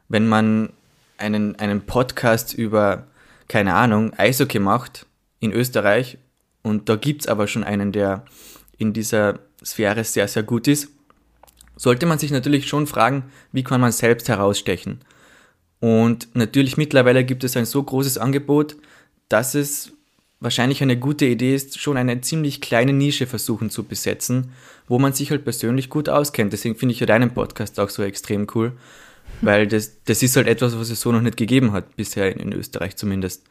wenn 0.08 0.28
man 0.28 0.70
einen, 1.16 1.56
einen 1.56 1.82
Podcast 1.82 2.52
über, 2.52 3.06
keine 3.48 3.74
Ahnung, 3.74 4.12
Eishockey 4.16 4.58
macht 4.58 5.06
in 5.40 5.52
Österreich 5.52 6.18
und 6.62 6.88
da 6.90 6.96
gibt 6.96 7.22
es 7.22 7.28
aber 7.28 7.46
schon 7.46 7.64
einen, 7.64 7.90
der 7.90 8.24
in 8.76 8.92
dieser 8.92 9.38
Sphäre 9.64 10.04
sehr, 10.04 10.28
sehr 10.28 10.42
gut 10.42 10.68
ist, 10.68 10.88
sollte 11.76 12.06
man 12.06 12.18
sich 12.18 12.30
natürlich 12.30 12.66
schon 12.66 12.86
fragen, 12.86 13.24
wie 13.52 13.62
kann 13.62 13.80
man 13.80 13.92
selbst 13.92 14.28
herausstechen. 14.28 15.00
Und 15.80 16.28
natürlich 16.34 16.76
mittlerweile 16.76 17.24
gibt 17.24 17.44
es 17.44 17.56
ein 17.56 17.66
so 17.66 17.82
großes 17.82 18.18
Angebot, 18.18 18.76
dass 19.28 19.54
es 19.54 19.92
wahrscheinlich 20.40 20.82
eine 20.82 20.98
gute 20.98 21.26
Idee 21.26 21.54
ist, 21.54 21.80
schon 21.80 21.96
eine 21.96 22.20
ziemlich 22.20 22.60
kleine 22.60 22.92
Nische 22.92 23.26
versuchen 23.26 23.70
zu 23.70 23.84
besetzen, 23.84 24.52
wo 24.86 24.98
man 24.98 25.12
sich 25.12 25.30
halt 25.30 25.44
persönlich 25.44 25.90
gut 25.90 26.08
auskennt. 26.08 26.52
Deswegen 26.52 26.76
finde 26.76 26.94
ich 26.94 27.00
ja 27.00 27.06
deinen 27.06 27.34
Podcast 27.34 27.78
auch 27.80 27.90
so 27.90 28.02
extrem 28.02 28.46
cool, 28.54 28.72
weil 29.40 29.66
das, 29.66 30.02
das 30.04 30.22
ist 30.22 30.36
halt 30.36 30.46
etwas, 30.46 30.78
was 30.78 30.90
es 30.90 31.00
so 31.00 31.12
noch 31.12 31.20
nicht 31.20 31.36
gegeben 31.36 31.72
hat, 31.72 31.96
bisher 31.96 32.32
in, 32.32 32.38
in 32.38 32.52
Österreich 32.52 32.96
zumindest. 32.96 33.44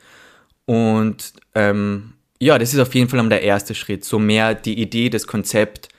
Und 0.66 1.34
ähm, 1.56 2.14
ja, 2.40 2.58
das 2.58 2.74
ist 2.74 2.80
auf 2.80 2.94
jeden 2.94 3.10
Fall 3.10 3.28
der 3.30 3.42
erste 3.42 3.76
Schritt, 3.76 4.06
so 4.06 4.20
mehr 4.20 4.54
die 4.54 4.80
Idee, 4.82 5.10
das 5.10 5.28
Konzept. 5.28 5.90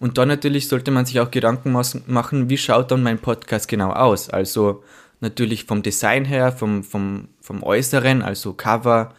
Und 0.00 0.18
dann 0.18 0.28
natürlich 0.28 0.68
sollte 0.68 0.90
man 0.90 1.06
sich 1.06 1.20
auch 1.20 1.30
Gedanken 1.30 1.72
machen, 1.72 2.50
wie 2.50 2.56
schaut 2.56 2.90
dann 2.90 3.02
mein 3.02 3.18
Podcast 3.18 3.68
genau 3.68 3.90
aus? 3.90 4.30
Also 4.30 4.84
natürlich 5.20 5.64
vom 5.64 5.82
Design 5.82 6.24
her, 6.24 6.52
vom, 6.52 6.84
vom, 6.84 7.28
vom 7.40 7.62
Äußeren, 7.62 8.22
also 8.22 8.52
Cover, 8.52 9.14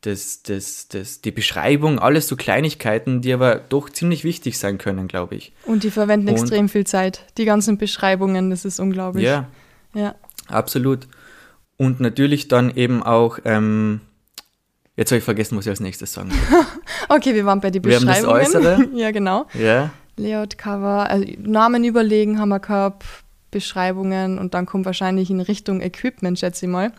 das, 0.00 0.42
das, 0.42 0.88
das, 0.88 1.20
die 1.20 1.30
Beschreibung, 1.30 1.98
alles 1.98 2.28
so 2.28 2.36
Kleinigkeiten, 2.36 3.22
die 3.22 3.32
aber 3.32 3.56
doch 3.56 3.90
ziemlich 3.90 4.24
wichtig 4.24 4.58
sein 4.58 4.78
können, 4.78 5.08
glaube 5.08 5.36
ich. 5.36 5.52
Und 5.64 5.84
die 5.84 5.90
verwenden 5.90 6.28
Und, 6.28 6.34
extrem 6.34 6.68
viel 6.68 6.86
Zeit. 6.86 7.26
Die 7.38 7.44
ganzen 7.44 7.78
Beschreibungen, 7.78 8.50
das 8.50 8.64
ist 8.64 8.78
unglaublich. 8.78 9.24
Ja, 9.24 9.48
ja. 9.94 10.14
absolut. 10.48 11.08
Und 11.76 12.00
natürlich 12.00 12.48
dann 12.48 12.74
eben 12.74 13.02
auch, 13.02 13.38
ähm, 13.44 14.00
jetzt 14.96 15.10
habe 15.10 15.18
ich 15.18 15.24
vergessen, 15.24 15.56
was 15.58 15.66
ich 15.66 15.70
als 15.70 15.80
nächstes 15.80 16.12
sagen 16.12 16.30
will. 16.30 16.38
okay, 17.08 17.34
wir 17.34 17.44
waren 17.44 17.60
bei 17.60 17.70
den 17.70 17.82
Beschreibungen. 17.82 18.22
Wir 18.24 18.28
haben 18.28 18.40
das 18.40 18.54
Äußere. 18.54 18.88
ja, 18.94 19.10
genau. 19.10 19.46
Ja. 19.54 19.90
Layout, 20.16 20.58
Cover, 20.58 21.10
also 21.10 21.26
Namen 21.38 21.84
überlegen 21.84 22.38
haben 22.38 22.48
wir 22.48 22.60
gehabt, 22.60 23.04
Beschreibungen 23.50 24.38
und 24.38 24.54
dann 24.54 24.66
kommt 24.66 24.86
wahrscheinlich 24.86 25.30
in 25.30 25.40
Richtung 25.40 25.80
Equipment, 25.80 26.38
schätze 26.38 26.66
ich 26.66 26.72
mal. 26.72 26.92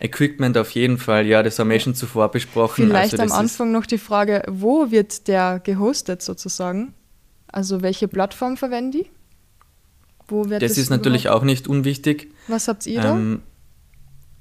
Equipment 0.00 0.56
auf 0.56 0.70
jeden 0.70 0.96
Fall, 0.96 1.26
ja, 1.26 1.42
das 1.42 1.58
haben 1.58 1.68
wir 1.68 1.76
eh 1.76 1.80
schon 1.80 1.94
zuvor 1.94 2.30
besprochen. 2.30 2.86
Vielleicht 2.86 3.18
also 3.18 3.34
am 3.34 3.38
Anfang 3.38 3.70
noch 3.70 3.86
die 3.86 3.98
Frage, 3.98 4.42
wo 4.48 4.90
wird 4.90 5.28
der 5.28 5.60
gehostet 5.62 6.22
sozusagen? 6.22 6.94
Also 7.48 7.82
welche 7.82 8.08
Plattform 8.08 8.56
verwenden 8.56 8.92
die? 8.92 9.06
Wo 10.26 10.48
wird 10.48 10.62
das, 10.62 10.72
das 10.72 10.78
ist 10.78 10.90
natürlich 10.90 11.28
auch 11.28 11.42
nicht 11.42 11.68
unwichtig. 11.68 12.32
Was 12.48 12.68
habt 12.68 12.86
ihr 12.86 13.04
ähm, 13.04 13.42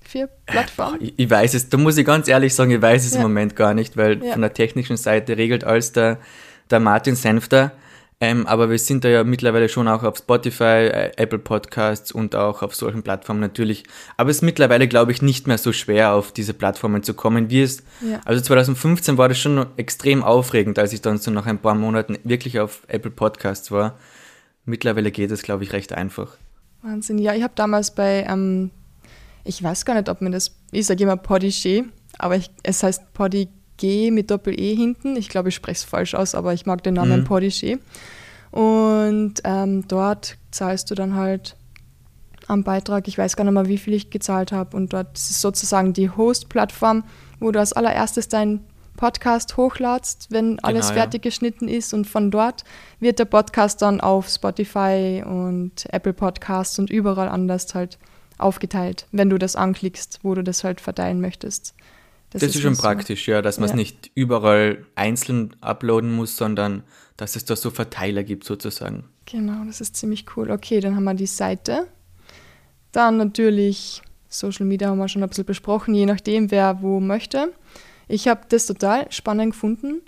da 0.03 0.09
für 0.09 0.29
Plattformen? 0.45 0.99
Ich, 1.01 1.13
ich, 1.17 1.29
weiß 1.29 1.55
es, 1.55 1.69
da 1.69 1.77
muss 1.77 1.97
ich 1.97 2.05
ganz 2.05 2.27
ehrlich 2.27 2.55
sagen, 2.55 2.71
ich 2.71 2.81
weiß 2.81 3.05
es 3.05 3.13
ja. 3.13 3.17
im 3.17 3.23
Moment 3.23 3.55
gar 3.55 3.73
nicht, 3.73 3.97
weil 3.97 4.23
ja. 4.23 4.31
von 4.31 4.41
der 4.41 4.53
technischen 4.53 4.97
Seite 4.97 5.37
regelt 5.37 5.63
alles 5.63 5.91
der, 5.91 6.19
der 6.69 6.79
Martin 6.79 7.15
Senfter. 7.15 7.73
Ähm, 8.21 8.47
aber 8.47 8.69
wir 8.69 8.77
sind 8.79 9.05
da 9.05 9.09
ja 9.09 9.23
mittlerweile 9.23 9.69
schon 9.69 9.87
auch 9.87 10.03
auf 10.03 10.17
Spotify, 10.17 10.63
äh, 10.63 11.11
Apple 11.15 11.39
Podcasts 11.39 12.11
und 12.11 12.35
auch 12.35 12.61
auf 12.61 12.75
solchen 12.75 13.01
Plattformen 13.01 13.39
natürlich. 13.39 13.85
Aber 14.17 14.29
es 14.29 14.37
ist 14.37 14.41
mittlerweile, 14.41 14.89
glaube 14.89 15.13
ich, 15.13 15.21
nicht 15.21 15.47
mehr 15.47 15.57
so 15.57 15.71
schwer, 15.71 16.13
auf 16.13 16.33
diese 16.33 16.53
Plattformen 16.53 17.01
zu 17.01 17.13
kommen, 17.13 17.49
wie 17.49 17.61
es. 17.61 17.81
Ja. 18.01 18.19
Also 18.25 18.41
2015 18.41 19.17
war 19.17 19.29
das 19.29 19.37
schon 19.39 19.65
extrem 19.77 20.21
aufregend, 20.21 20.77
als 20.79 20.91
ich 20.91 21.01
dann 21.01 21.17
so 21.17 21.31
nach 21.31 21.45
ein 21.45 21.59
paar 21.59 21.75
Monaten 21.75 22.17
wirklich 22.25 22.59
auf 22.59 22.83
Apple 22.89 23.11
Podcasts 23.11 23.71
war. 23.71 23.97
Mittlerweile 24.65 25.11
geht 25.11 25.31
es, 25.31 25.41
glaube 25.41 25.63
ich, 25.63 25.71
recht 25.71 25.93
einfach. 25.93 26.35
Wahnsinn. 26.81 27.19
Ja, 27.19 27.33
ich 27.33 27.43
habe 27.43 27.53
damals 27.55 27.95
bei, 27.95 28.25
ähm, 28.27 28.71
ich 29.45 29.63
weiß 29.63 29.85
gar 29.85 29.93
nicht, 29.95 30.09
ob 30.09 30.19
man 30.19 30.33
das, 30.33 30.55
ich 30.71 30.85
sage 30.85 31.03
immer 31.03 31.15
Podigy, 31.15 31.85
aber 32.17 32.35
ich, 32.35 32.51
es 32.63 32.83
heißt 32.83 33.13
Podi 33.13 33.47
G 33.79 34.11
mit 34.11 34.29
Doppel-E 34.29 34.75
hinten. 34.75 35.15
Ich 35.15 35.29
glaube, 35.29 35.49
ich 35.49 35.55
spreche 35.55 35.77
es 35.77 35.83
falsch 35.83 36.13
aus, 36.13 36.35
aber 36.35 36.53
ich 36.53 36.65
mag 36.65 36.83
den 36.83 36.93
Namen 36.93 37.21
mhm. 37.21 37.23
Podigy. 37.23 37.79
Und 38.51 39.35
ähm, 39.43 39.87
dort 39.87 40.37
zahlst 40.51 40.91
du 40.91 40.95
dann 40.95 41.15
halt 41.15 41.55
am 42.47 42.63
Beitrag, 42.63 43.07
ich 43.07 43.17
weiß 43.17 43.35
gar 43.35 43.43
nicht 43.43 43.53
mehr, 43.53 43.67
wie 43.67 43.77
viel 43.77 43.93
ich 43.93 44.09
gezahlt 44.09 44.51
habe. 44.51 44.75
Und 44.75 44.93
dort 44.93 45.17
ist 45.17 45.31
es 45.31 45.41
sozusagen 45.41 45.93
die 45.93 46.09
Host-Plattform, 46.09 47.03
wo 47.39 47.51
du 47.51 47.59
als 47.59 47.73
allererstes 47.73 48.27
deinen 48.27 48.61
Podcast 48.97 49.55
hochladst, 49.55 50.27
wenn 50.29 50.57
genau, 50.57 50.67
alles 50.67 50.91
fertig 50.91 51.23
ja. 51.23 51.29
geschnitten 51.29 51.67
ist. 51.67 51.93
Und 51.93 52.05
von 52.05 52.31
dort 52.31 52.65
wird 52.99 53.19
der 53.19 53.25
Podcast 53.25 53.81
dann 53.81 54.01
auf 54.01 54.27
Spotify 54.27 55.23
und 55.25 55.85
Apple 55.93 56.13
Podcasts 56.13 56.77
und 56.79 56.89
überall 56.89 57.29
anders 57.29 57.73
halt 57.73 57.97
aufgeteilt, 58.37 59.05
wenn 59.11 59.29
du 59.29 59.37
das 59.37 59.55
anklickst, 59.55 60.19
wo 60.23 60.33
du 60.33 60.43
das 60.43 60.63
halt 60.63 60.81
verteilen 60.81 61.21
möchtest. 61.21 61.75
Das, 62.31 62.41
das 62.41 62.49
ist, 62.49 62.55
ist 62.57 62.61
schon 62.61 62.77
praktisch, 62.77 63.27
ja, 63.27 63.41
dass 63.41 63.59
man 63.59 63.69
es 63.69 63.75
nicht 63.75 64.11
überall 64.13 64.85
einzeln 64.95 65.55
uploaden 65.61 66.11
muss, 66.11 66.37
sondern 66.37 66.83
dass 67.17 67.35
es 67.35 67.45
da 67.45 67.55
so 67.55 67.71
Verteiler 67.71 68.23
gibt 68.23 68.43
sozusagen. 68.43 69.05
Genau, 69.25 69.65
das 69.65 69.81
ist 69.81 69.95
ziemlich 69.95 70.25
cool. 70.35 70.51
Okay, 70.51 70.79
dann 70.79 70.95
haben 70.95 71.03
wir 71.03 71.15
die 71.15 71.25
Seite. 71.25 71.87
Dann 72.91 73.17
natürlich 73.17 74.01
Social 74.29 74.65
Media 74.65 74.89
haben 74.89 74.99
wir 74.99 75.07
schon 75.07 75.23
ein 75.23 75.29
bisschen 75.29 75.45
besprochen, 75.45 75.93
je 75.95 76.05
nachdem, 76.05 76.51
wer 76.51 76.81
wo 76.81 76.99
möchte. 76.99 77.51
Ich 78.07 78.27
habe 78.27 78.41
das 78.49 78.67
total 78.67 79.11
spannend 79.11 79.53
gefunden. 79.53 80.01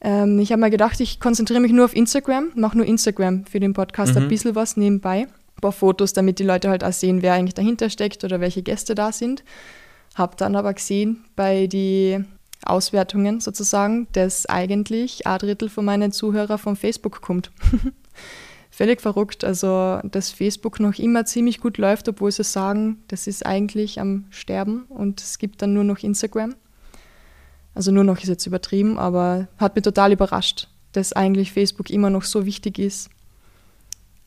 Ähm, 0.00 0.38
ich 0.38 0.52
habe 0.52 0.60
mir 0.60 0.70
gedacht, 0.70 1.00
ich 1.00 1.20
konzentriere 1.20 1.60
mich 1.60 1.72
nur 1.72 1.84
auf 1.84 1.94
Instagram, 1.94 2.52
mache 2.54 2.76
nur 2.76 2.86
Instagram 2.86 3.46
für 3.46 3.60
den 3.60 3.74
Podcast 3.74 4.14
mhm. 4.14 4.22
ein 4.22 4.28
bisschen 4.28 4.54
was 4.54 4.76
nebenbei. 4.76 5.26
Ein 5.56 5.60
paar 5.60 5.72
Fotos, 5.72 6.12
damit 6.12 6.38
die 6.38 6.44
Leute 6.44 6.68
halt 6.68 6.84
auch 6.84 6.92
sehen, 6.92 7.22
wer 7.22 7.34
eigentlich 7.34 7.54
dahinter 7.54 7.88
steckt 7.88 8.24
oder 8.24 8.40
welche 8.40 8.62
Gäste 8.62 8.94
da 8.94 9.12
sind. 9.12 9.42
Habe 10.16 10.34
dann 10.36 10.56
aber 10.56 10.72
gesehen 10.72 11.24
bei 11.36 11.66
den 11.66 12.26
Auswertungen 12.64 13.40
sozusagen, 13.40 14.08
dass 14.12 14.46
eigentlich 14.46 15.26
ein 15.26 15.38
Drittel 15.38 15.68
von 15.68 15.84
meinen 15.84 16.10
Zuhörern 16.10 16.58
von 16.58 16.74
Facebook 16.74 17.20
kommt. 17.20 17.52
Völlig 18.70 19.02
verrückt. 19.02 19.44
Also, 19.44 20.00
dass 20.04 20.30
Facebook 20.30 20.80
noch 20.80 20.98
immer 20.98 21.26
ziemlich 21.26 21.60
gut 21.60 21.76
läuft, 21.76 22.08
obwohl 22.08 22.32
sie 22.32 22.44
sagen, 22.44 23.02
das 23.08 23.26
ist 23.26 23.44
eigentlich 23.44 24.00
am 24.00 24.24
Sterben 24.30 24.84
und 24.88 25.20
es 25.20 25.38
gibt 25.38 25.60
dann 25.60 25.74
nur 25.74 25.84
noch 25.84 25.98
Instagram. 25.98 26.54
Also 27.74 27.92
nur 27.92 28.04
noch 28.04 28.18
ist 28.18 28.28
jetzt 28.28 28.46
übertrieben, 28.46 28.98
aber 28.98 29.48
hat 29.58 29.74
mich 29.74 29.84
total 29.84 30.12
überrascht, 30.12 30.68
dass 30.92 31.12
eigentlich 31.12 31.52
Facebook 31.52 31.90
immer 31.90 32.08
noch 32.08 32.22
so 32.22 32.46
wichtig 32.46 32.78
ist 32.78 33.10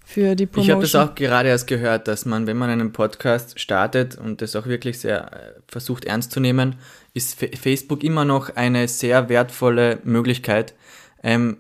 für 0.10 0.36
die 0.36 0.48
Promotion. 0.48 0.64
Ich 0.64 0.72
habe 0.72 0.82
das 0.82 0.96
auch 0.96 1.14
gerade 1.14 1.50
erst 1.50 1.68
gehört, 1.68 2.08
dass 2.08 2.26
man, 2.26 2.48
wenn 2.48 2.58
man 2.58 2.72
einen 2.72 2.92
Podcast 2.92 3.60
startet 3.60 4.18
und 4.18 4.42
das 4.42 4.56
auch 4.56 4.66
wirklich 4.66 5.00
sehr 5.00 5.32
äh, 5.32 5.62
versucht 5.68 6.06
ernst 6.06 6.32
zu 6.32 6.40
nehmen, 6.40 6.78
ist 7.14 7.38
Facebook 7.40 8.04
immer 8.04 8.26
noch 8.26 8.56
eine 8.56 8.88
sehr 8.88 9.30
wertvolle 9.30 10.00
Möglichkeit. 10.04 10.74
Ähm, 11.22 11.58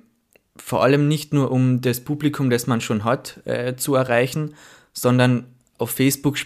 vor 0.57 0.81
allem 0.81 1.07
nicht 1.07 1.31
nur 1.31 1.51
um 1.51 1.81
das 1.81 1.99
Publikum, 1.99 2.49
das 2.49 2.65
man 2.65 2.81
schon 2.81 3.03
hat, 3.03 3.39
äh, 3.45 3.75
zu 3.75 3.93
erreichen, 3.93 4.55
sondern 4.93 5.45
auf 5.77 5.91
Facebook 5.91 6.37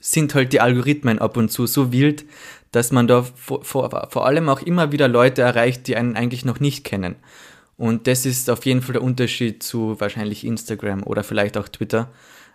sind 0.00 0.34
halt 0.34 0.52
die 0.52 0.60
Algorithmen 0.60 1.20
ab 1.20 1.36
und 1.36 1.50
zu 1.52 1.66
so 1.66 1.92
wild, 1.92 2.24
dass 2.72 2.90
man 2.90 3.06
da 3.06 3.22
vor, 3.22 3.64
vor, 3.64 4.08
vor 4.10 4.26
allem 4.26 4.48
auch 4.48 4.62
immer 4.62 4.90
wieder 4.90 5.06
Leute 5.06 5.42
erreicht, 5.42 5.86
die 5.86 5.94
einen 5.94 6.16
eigentlich 6.16 6.44
noch 6.44 6.58
nicht 6.58 6.82
kennen. 6.82 7.14
Und 7.80 8.06
das 8.06 8.26
ist 8.26 8.50
auf 8.50 8.66
jeden 8.66 8.82
Fall 8.82 8.92
der 8.92 9.02
Unterschied 9.02 9.62
zu 9.62 9.98
wahrscheinlich 9.98 10.44
Instagram 10.44 11.02
oder 11.02 11.24
vielleicht 11.24 11.56
auch 11.56 11.66
Twitter. 11.66 12.10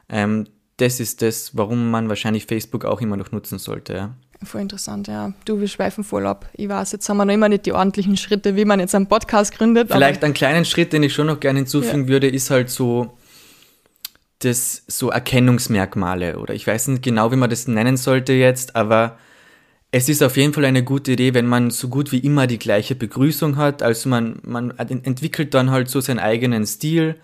Ähm, 0.07 0.45
das 0.77 0.99
ist 0.99 1.23
das, 1.23 1.57
warum 1.57 1.89
man 1.89 2.09
wahrscheinlich 2.09 2.45
Facebook 2.45 2.85
auch 2.85 3.01
immer 3.01 3.17
noch 3.17 3.31
nutzen 3.31 3.57
sollte. 3.57 3.93
Ja. 3.95 4.13
Voll 4.43 4.61
interessant, 4.61 5.07
ja. 5.07 5.33
Du, 5.45 5.59
wir 5.59 5.67
schweifen 5.67 6.03
voll 6.03 6.27
ab. 6.27 6.47
Ich 6.53 6.69
weiß, 6.69 6.91
jetzt 6.91 7.09
haben 7.09 7.17
wir 7.17 7.25
noch 7.25 7.33
immer 7.33 7.49
nicht 7.49 7.65
die 7.65 7.71
ordentlichen 7.71 8.17
Schritte, 8.17 8.55
wie 8.55 8.65
man 8.65 8.79
jetzt 8.79 8.93
einen 8.93 9.07
Podcast 9.07 9.57
gründet. 9.57 9.89
Vielleicht 9.91 10.23
einen 10.23 10.35
kleinen 10.35 10.63
Schritt, 10.63 10.93
den 10.93 11.01
ich 11.01 11.15
schon 11.15 11.25
noch 11.25 11.39
gerne 11.39 11.57
hinzufügen 11.57 12.03
ja. 12.03 12.09
würde, 12.09 12.27
ist 12.27 12.51
halt 12.51 12.69
so, 12.69 13.17
das 14.37 14.83
so 14.85 15.09
Erkennungsmerkmale 15.09 16.37
oder 16.37 16.53
ich 16.53 16.67
weiß 16.67 16.89
nicht 16.89 17.01
genau, 17.01 17.31
wie 17.31 17.35
man 17.35 17.49
das 17.49 17.67
nennen 17.67 17.97
sollte 17.97 18.33
jetzt, 18.33 18.75
aber 18.75 19.17
es 19.97 20.09
ist 20.09 20.21
auf 20.21 20.35
jeden 20.35 20.51
Fall 20.51 20.65
eine 20.65 20.83
gute 20.83 21.13
Idee, 21.13 21.33
wenn 21.33 21.45
man 21.45 21.71
so 21.71 21.87
gut 21.87 22.11
wie 22.11 22.19
immer 22.19 22.47
die 22.47 22.59
gleiche 22.59 22.95
Begrüßung 22.95 23.55
hat. 23.55 23.81
Also 23.81 24.09
man, 24.09 24.39
man 24.43 24.71
entwickelt 24.77 25.53
dann 25.53 25.71
halt 25.71 25.89
so 25.89 26.01
seinen 26.01 26.19
eigenen 26.19 26.65
Stil 26.65 27.15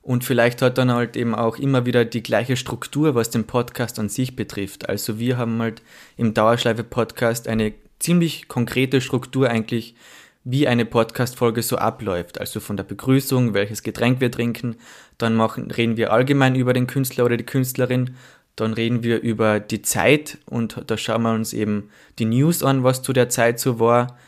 und 0.00 0.22
vielleicht 0.22 0.62
hat 0.62 0.78
dann 0.78 0.92
halt 0.92 1.16
eben 1.16 1.34
auch 1.34 1.58
immer 1.58 1.86
wieder 1.86 2.04
die 2.04 2.22
gleiche 2.22 2.54
Struktur, 2.54 3.16
was 3.16 3.30
den 3.30 3.48
Podcast 3.48 3.98
an 3.98 4.08
sich 4.08 4.36
betrifft. 4.36 4.88
Also 4.88 5.18
wir 5.18 5.38
haben 5.38 5.60
halt 5.60 5.82
im 6.16 6.32
Dauerschleife-Podcast 6.32 7.48
eine 7.48 7.72
ziemlich 7.98 8.46
konkrete 8.46 9.00
Struktur 9.00 9.50
eigentlich, 9.50 9.96
wie 10.44 10.68
eine 10.68 10.84
Podcast-Folge 10.84 11.64
so 11.64 11.78
abläuft. 11.78 12.38
Also 12.40 12.60
von 12.60 12.76
der 12.76 12.84
Begrüßung, 12.84 13.54
welches 13.54 13.82
Getränk 13.82 14.20
wir 14.20 14.30
trinken, 14.30 14.76
dann 15.18 15.34
machen, 15.34 15.72
reden 15.72 15.96
wir 15.96 16.12
allgemein 16.12 16.54
über 16.54 16.74
den 16.74 16.86
Künstler 16.86 17.24
oder 17.24 17.36
die 17.36 17.44
Künstlerin, 17.44 18.14
dann 18.60 18.74
reden 18.74 19.02
wir 19.02 19.20
über 19.20 19.60
die 19.60 19.82
Zeit 19.82 20.38
und 20.46 20.82
da 20.86 20.96
schauen 20.96 21.22
wir 21.22 21.32
uns 21.32 21.52
eben 21.52 21.90
die 22.18 22.24
News 22.24 22.62
an, 22.62 22.84
was 22.84 23.02
zu 23.02 23.12
der 23.12 23.28
Zeit 23.28 23.58
so 23.58 23.80
war, 23.80 24.18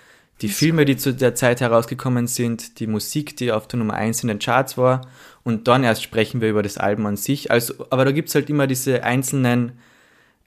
die 0.40 0.48
Filme, 0.48 0.84
die 0.84 0.96
zu 0.96 1.14
der 1.14 1.34
Zeit 1.34 1.60
herausgekommen 1.60 2.26
sind, 2.26 2.80
die 2.80 2.86
Musik, 2.86 3.36
die 3.36 3.52
auf 3.52 3.68
der 3.68 3.78
Nummer 3.78 3.94
1 3.94 4.22
in 4.22 4.28
den 4.28 4.38
Charts 4.40 4.76
war 4.76 5.02
und 5.44 5.68
dann 5.68 5.84
erst 5.84 6.02
sprechen 6.02 6.40
wir 6.40 6.50
über 6.50 6.62
das 6.62 6.78
Album 6.78 7.06
an 7.06 7.16
sich. 7.16 7.50
Also, 7.50 7.86
aber 7.90 8.04
da 8.04 8.12
gibt 8.12 8.28
es 8.28 8.34
halt 8.34 8.50
immer 8.50 8.66
diese 8.66 9.04
einzelnen 9.04 9.72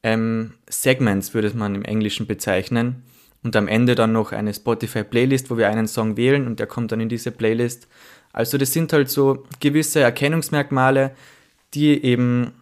ähm, 0.04 0.54
Segments, 0.70 1.34
würde 1.34 1.56
man 1.56 1.76
im 1.76 1.84
Englischen 1.84 2.28
bezeichnen. 2.28 3.04
Und 3.44 3.56
am 3.56 3.68
Ende 3.68 3.94
dann 3.94 4.12
noch 4.12 4.32
eine 4.32 4.54
Spotify-Playlist, 4.54 5.52
wo 5.52 5.58
wir 5.58 5.70
einen 5.70 5.88
Song 5.88 6.18
wählen 6.18 6.48
und 6.48 6.60
der 6.60 6.66
kommt 6.66 6.92
dann 6.92 7.00
in 7.00 7.10
diese 7.10 7.32
Playlist. 7.32 7.88
Also 8.34 8.58
das 8.58 8.74
sind 8.74 8.92
halt 8.92 9.10
so 9.10 9.46
gewisse 9.60 10.00
Erkennungsmerkmale, 10.00 11.12
die 11.74 12.04
eben 12.04 12.54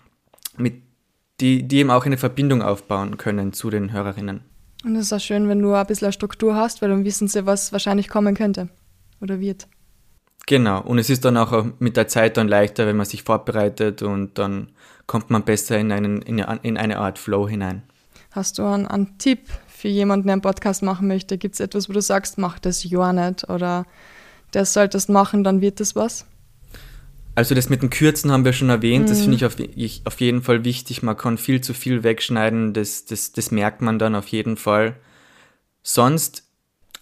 mit 0.58 0.82
die, 1.40 1.68
die 1.68 1.78
eben 1.78 1.92
auch 1.92 2.06
eine 2.06 2.18
Verbindung 2.18 2.62
aufbauen 2.62 3.18
können 3.18 3.54
zu 3.54 3.70
den 3.70 3.92
Hörerinnen. 3.92 4.42
Und 4.84 4.96
es 4.96 5.08
ist 5.08 5.14
auch 5.14 5.20
schön, 5.20 5.48
wenn 5.48 5.62
du 5.62 5.74
ein 5.74 5.86
bisschen 5.88 6.08
eine 6.08 6.14
Struktur 6.14 6.56
hast, 6.56 6.82
weil 6.82 6.90
dann 6.90 7.06
wissen 7.06 7.28
sie, 7.28 7.46
was 7.46 7.72
wahrscheinlich 7.72 8.10
kommen 8.10 8.36
könnte 8.36 8.70
oder 9.22 9.40
wird. 9.40 9.68
Genau, 10.46 10.82
und 10.82 11.00
es 11.00 11.10
ist 11.10 11.24
dann 11.24 11.38
auch 11.38 11.66
mit 11.80 11.96
der 11.96 12.10
Zeit 12.10 12.36
dann 12.36 12.50
leichter, 12.50 12.86
wenn 12.86 12.98
man 12.98 13.06
sich 13.06 13.24
vorbereitet 13.24 14.02
und 14.02 14.38
dann 14.38 14.72
kommt 15.08 15.30
man 15.30 15.44
besser 15.44 15.78
in, 15.78 15.92
einen, 15.92 16.22
in, 16.22 16.78
eine 16.78 16.98
Art 16.98 17.18
Flow 17.18 17.48
hinein. 17.48 17.84
Hast 18.32 18.58
du 18.58 18.66
einen, 18.66 18.88
einen 18.88 19.18
Tipp 19.18 19.48
für 19.68 19.88
jemanden, 19.88 20.28
der 20.28 20.34
einen 20.34 20.42
Podcast 20.42 20.84
machen 20.84 21.08
möchte? 21.08 21.38
Gibt 21.38 21.56
es 21.56 21.62
etwas, 21.62 21.88
wo 21.88 21.94
du 21.94 22.02
sagst, 22.02 22.38
mach 22.38 22.60
das 22.60 22.84
ja 22.84 23.14
nicht 23.14 23.50
oder 23.50 23.86
das 24.52 24.74
solltest 24.74 25.10
machen, 25.10 25.46
dann 25.46 25.62
wird 25.62 25.80
das 25.80 25.96
was? 25.96 26.26
Also 27.36 27.56
das 27.56 27.70
mit 27.70 27.82
den 27.82 27.90
Kürzen 27.90 28.32
haben 28.32 28.46
wir 28.46 28.54
schon 28.54 28.70
erwähnt, 28.70 29.06
mhm. 29.06 29.10
das 29.10 29.22
finde 29.22 29.36
ich 29.36 29.46
auf, 29.46 29.56
ich 29.60 30.02
auf, 30.06 30.22
jeden 30.22 30.44
Fall 30.44 30.64
wichtig. 30.64 31.02
Man 31.02 31.18
kann 31.18 31.38
viel 31.38 31.62
zu 31.62 31.74
viel 31.74 32.04
wegschneiden, 32.04 32.74
das, 32.74 33.06
das, 33.06 33.32
das 33.32 33.50
merkt 33.52 33.82
man 33.82 33.98
dann 33.98 34.16
auf 34.16 34.28
jeden 34.28 34.58
Fall. 34.58 34.98
Sonst 35.82 36.44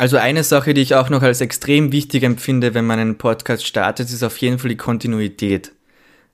also 0.01 0.17
eine 0.17 0.43
Sache, 0.43 0.73
die 0.73 0.81
ich 0.81 0.95
auch 0.95 1.09
noch 1.09 1.21
als 1.21 1.41
extrem 1.41 1.91
wichtig 1.91 2.23
empfinde, 2.23 2.73
wenn 2.73 2.87
man 2.87 2.97
einen 2.97 3.19
Podcast 3.19 3.67
startet, 3.67 4.09
ist 4.09 4.23
auf 4.23 4.37
jeden 4.37 4.57
Fall 4.57 4.69
die 4.69 4.75
Kontinuität. 4.75 5.73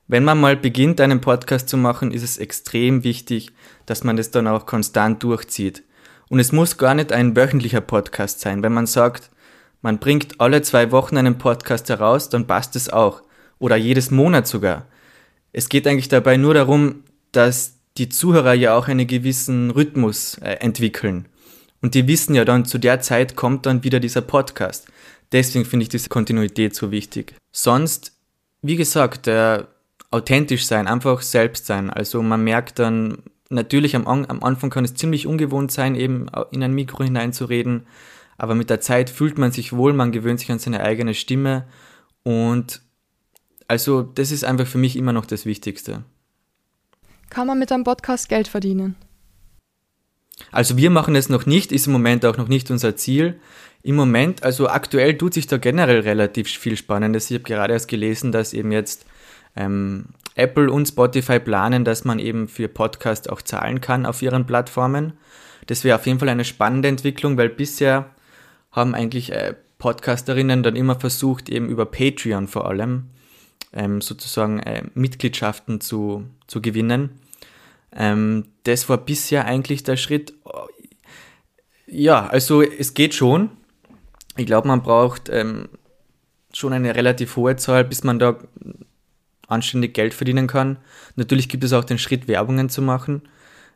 Wenn 0.06 0.24
man 0.24 0.40
mal 0.40 0.56
beginnt, 0.56 1.02
einen 1.02 1.20
Podcast 1.20 1.68
zu 1.68 1.76
machen, 1.76 2.10
ist 2.10 2.22
es 2.22 2.38
extrem 2.38 3.04
wichtig, 3.04 3.52
dass 3.84 4.04
man 4.04 4.16
das 4.16 4.30
dann 4.30 4.46
auch 4.46 4.64
konstant 4.64 5.22
durchzieht. 5.22 5.82
Und 6.30 6.40
es 6.40 6.50
muss 6.50 6.78
gar 6.78 6.94
nicht 6.94 7.12
ein 7.12 7.36
wöchentlicher 7.36 7.82
Podcast 7.82 8.40
sein. 8.40 8.62
Wenn 8.62 8.72
man 8.72 8.86
sagt, 8.86 9.28
man 9.82 9.98
bringt 9.98 10.40
alle 10.40 10.62
zwei 10.62 10.90
Wochen 10.90 11.18
einen 11.18 11.36
Podcast 11.36 11.90
heraus, 11.90 12.30
dann 12.30 12.46
passt 12.46 12.74
es 12.74 12.88
auch. 12.88 13.20
Oder 13.58 13.76
jedes 13.76 14.10
Monat 14.10 14.46
sogar. 14.46 14.86
Es 15.52 15.68
geht 15.68 15.86
eigentlich 15.86 16.08
dabei 16.08 16.36
nur 16.36 16.54
darum, 16.54 17.04
dass 17.32 17.74
die 17.96 18.08
Zuhörer 18.08 18.54
ja 18.54 18.76
auch 18.76 18.88
einen 18.88 19.06
gewissen 19.06 19.70
Rhythmus 19.70 20.38
äh, 20.38 20.54
entwickeln. 20.60 21.26
Und 21.82 21.94
die 21.94 22.06
wissen 22.06 22.34
ja 22.34 22.44
dann, 22.44 22.64
zu 22.64 22.78
der 22.78 23.00
Zeit 23.00 23.36
kommt 23.36 23.66
dann 23.66 23.84
wieder 23.84 24.00
dieser 24.00 24.20
Podcast. 24.20 24.86
Deswegen 25.32 25.64
finde 25.64 25.84
ich 25.84 25.88
diese 25.88 26.08
Kontinuität 26.08 26.74
so 26.74 26.90
wichtig. 26.90 27.34
Sonst, 27.52 28.12
wie 28.62 28.76
gesagt, 28.76 29.26
äh, 29.26 29.64
authentisch 30.10 30.66
sein, 30.66 30.86
einfach 30.86 31.22
selbst 31.22 31.66
sein. 31.66 31.90
Also 31.90 32.22
man 32.22 32.42
merkt 32.42 32.78
dann, 32.78 33.22
natürlich 33.50 33.94
am, 33.96 34.06
am 34.06 34.42
Anfang 34.42 34.70
kann 34.70 34.84
es 34.84 34.94
ziemlich 34.94 35.26
ungewohnt 35.26 35.70
sein, 35.70 35.94
eben 35.94 36.26
in 36.50 36.62
ein 36.62 36.74
Mikro 36.74 37.04
hineinzureden, 37.04 37.86
aber 38.36 38.54
mit 38.54 38.70
der 38.70 38.80
Zeit 38.80 39.10
fühlt 39.10 39.38
man 39.38 39.52
sich 39.52 39.72
wohl, 39.72 39.92
man 39.92 40.12
gewöhnt 40.12 40.40
sich 40.40 40.50
an 40.50 40.58
seine 40.58 40.82
eigene 40.82 41.14
Stimme 41.14 41.66
und 42.22 42.82
also 43.68 44.02
das 44.02 44.32
ist 44.32 44.44
einfach 44.44 44.66
für 44.66 44.78
mich 44.78 44.96
immer 44.96 45.12
noch 45.12 45.26
das 45.26 45.46
Wichtigste. 45.46 46.02
Kann 47.30 47.46
man 47.46 47.58
mit 47.58 47.70
einem 47.70 47.84
Podcast 47.84 48.28
Geld 48.28 48.48
verdienen? 48.48 48.96
Also 50.50 50.76
wir 50.76 50.90
machen 50.90 51.14
es 51.14 51.28
noch 51.28 51.46
nicht, 51.46 51.72
ist 51.72 51.86
im 51.86 51.92
Moment 51.92 52.24
auch 52.24 52.38
noch 52.38 52.48
nicht 52.48 52.70
unser 52.70 52.96
Ziel. 52.96 53.38
Im 53.82 53.96
Moment, 53.96 54.42
also 54.42 54.68
aktuell 54.68 55.18
tut 55.18 55.34
sich 55.34 55.46
da 55.46 55.58
generell 55.58 56.00
relativ 56.00 56.48
viel 56.48 56.76
Spannendes. 56.76 57.30
Ich 57.30 57.34
habe 57.34 57.44
gerade 57.44 57.74
erst 57.74 57.88
gelesen, 57.88 58.32
dass 58.32 58.54
eben 58.54 58.72
jetzt 58.72 59.04
ähm, 59.56 60.06
Apple 60.34 60.70
und 60.70 60.86
Spotify 60.86 61.38
planen, 61.38 61.84
dass 61.84 62.04
man 62.04 62.18
eben 62.18 62.48
für 62.48 62.68
Podcast 62.68 63.28
auch 63.28 63.42
zahlen 63.42 63.80
kann 63.80 64.06
auf 64.06 64.22
ihren 64.22 64.46
Plattformen. 64.46 65.12
Das 65.66 65.84
wäre 65.84 65.96
auf 65.96 66.06
jeden 66.06 66.18
Fall 66.18 66.28
eine 66.28 66.44
spannende 66.44 66.88
Entwicklung, 66.88 67.36
weil 67.36 67.50
bisher 67.50 68.14
haben 68.70 68.94
eigentlich 68.94 69.32
äh, 69.32 69.54
Podcasterinnen 69.78 70.62
dann 70.62 70.76
immer 70.76 70.98
versucht, 70.98 71.48
eben 71.48 71.68
über 71.68 71.86
Patreon 71.86 72.48
vor 72.48 72.66
allem 72.66 73.10
ähm, 73.72 74.00
sozusagen 74.00 74.60
äh, 74.60 74.82
Mitgliedschaften 74.94 75.80
zu, 75.80 76.24
zu 76.46 76.60
gewinnen. 76.62 77.20
Ähm, 77.92 78.46
das 78.64 78.88
war 78.88 78.98
bisher 78.98 79.44
eigentlich 79.44 79.82
der 79.82 79.96
Schritt. 79.96 80.34
Ja, 81.86 82.26
also 82.26 82.62
es 82.62 82.94
geht 82.94 83.14
schon. 83.14 83.50
Ich 84.36 84.46
glaube, 84.46 84.68
man 84.68 84.82
braucht 84.82 85.28
ähm, 85.30 85.68
schon 86.52 86.72
eine 86.72 86.94
relativ 86.94 87.36
hohe 87.36 87.56
Zahl, 87.56 87.84
bis 87.84 88.04
man 88.04 88.18
da 88.18 88.38
anständig 89.48 89.94
Geld 89.94 90.14
verdienen 90.14 90.46
kann. 90.46 90.78
Natürlich 91.16 91.48
gibt 91.48 91.64
es 91.64 91.72
auch 91.72 91.84
den 91.84 91.98
Schritt, 91.98 92.28
Werbungen 92.28 92.68
zu 92.68 92.82
machen. 92.82 93.22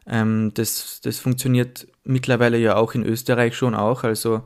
Ähm, 0.07 0.53
das, 0.55 1.01
das 1.03 1.19
funktioniert 1.19 1.87
mittlerweile 2.05 2.59
ja 2.59 2.77
auch 2.77 2.95
in 2.95 3.05
Österreich 3.05 3.57
schon 3.57 3.75
auch, 3.75 4.05
also 4.05 4.43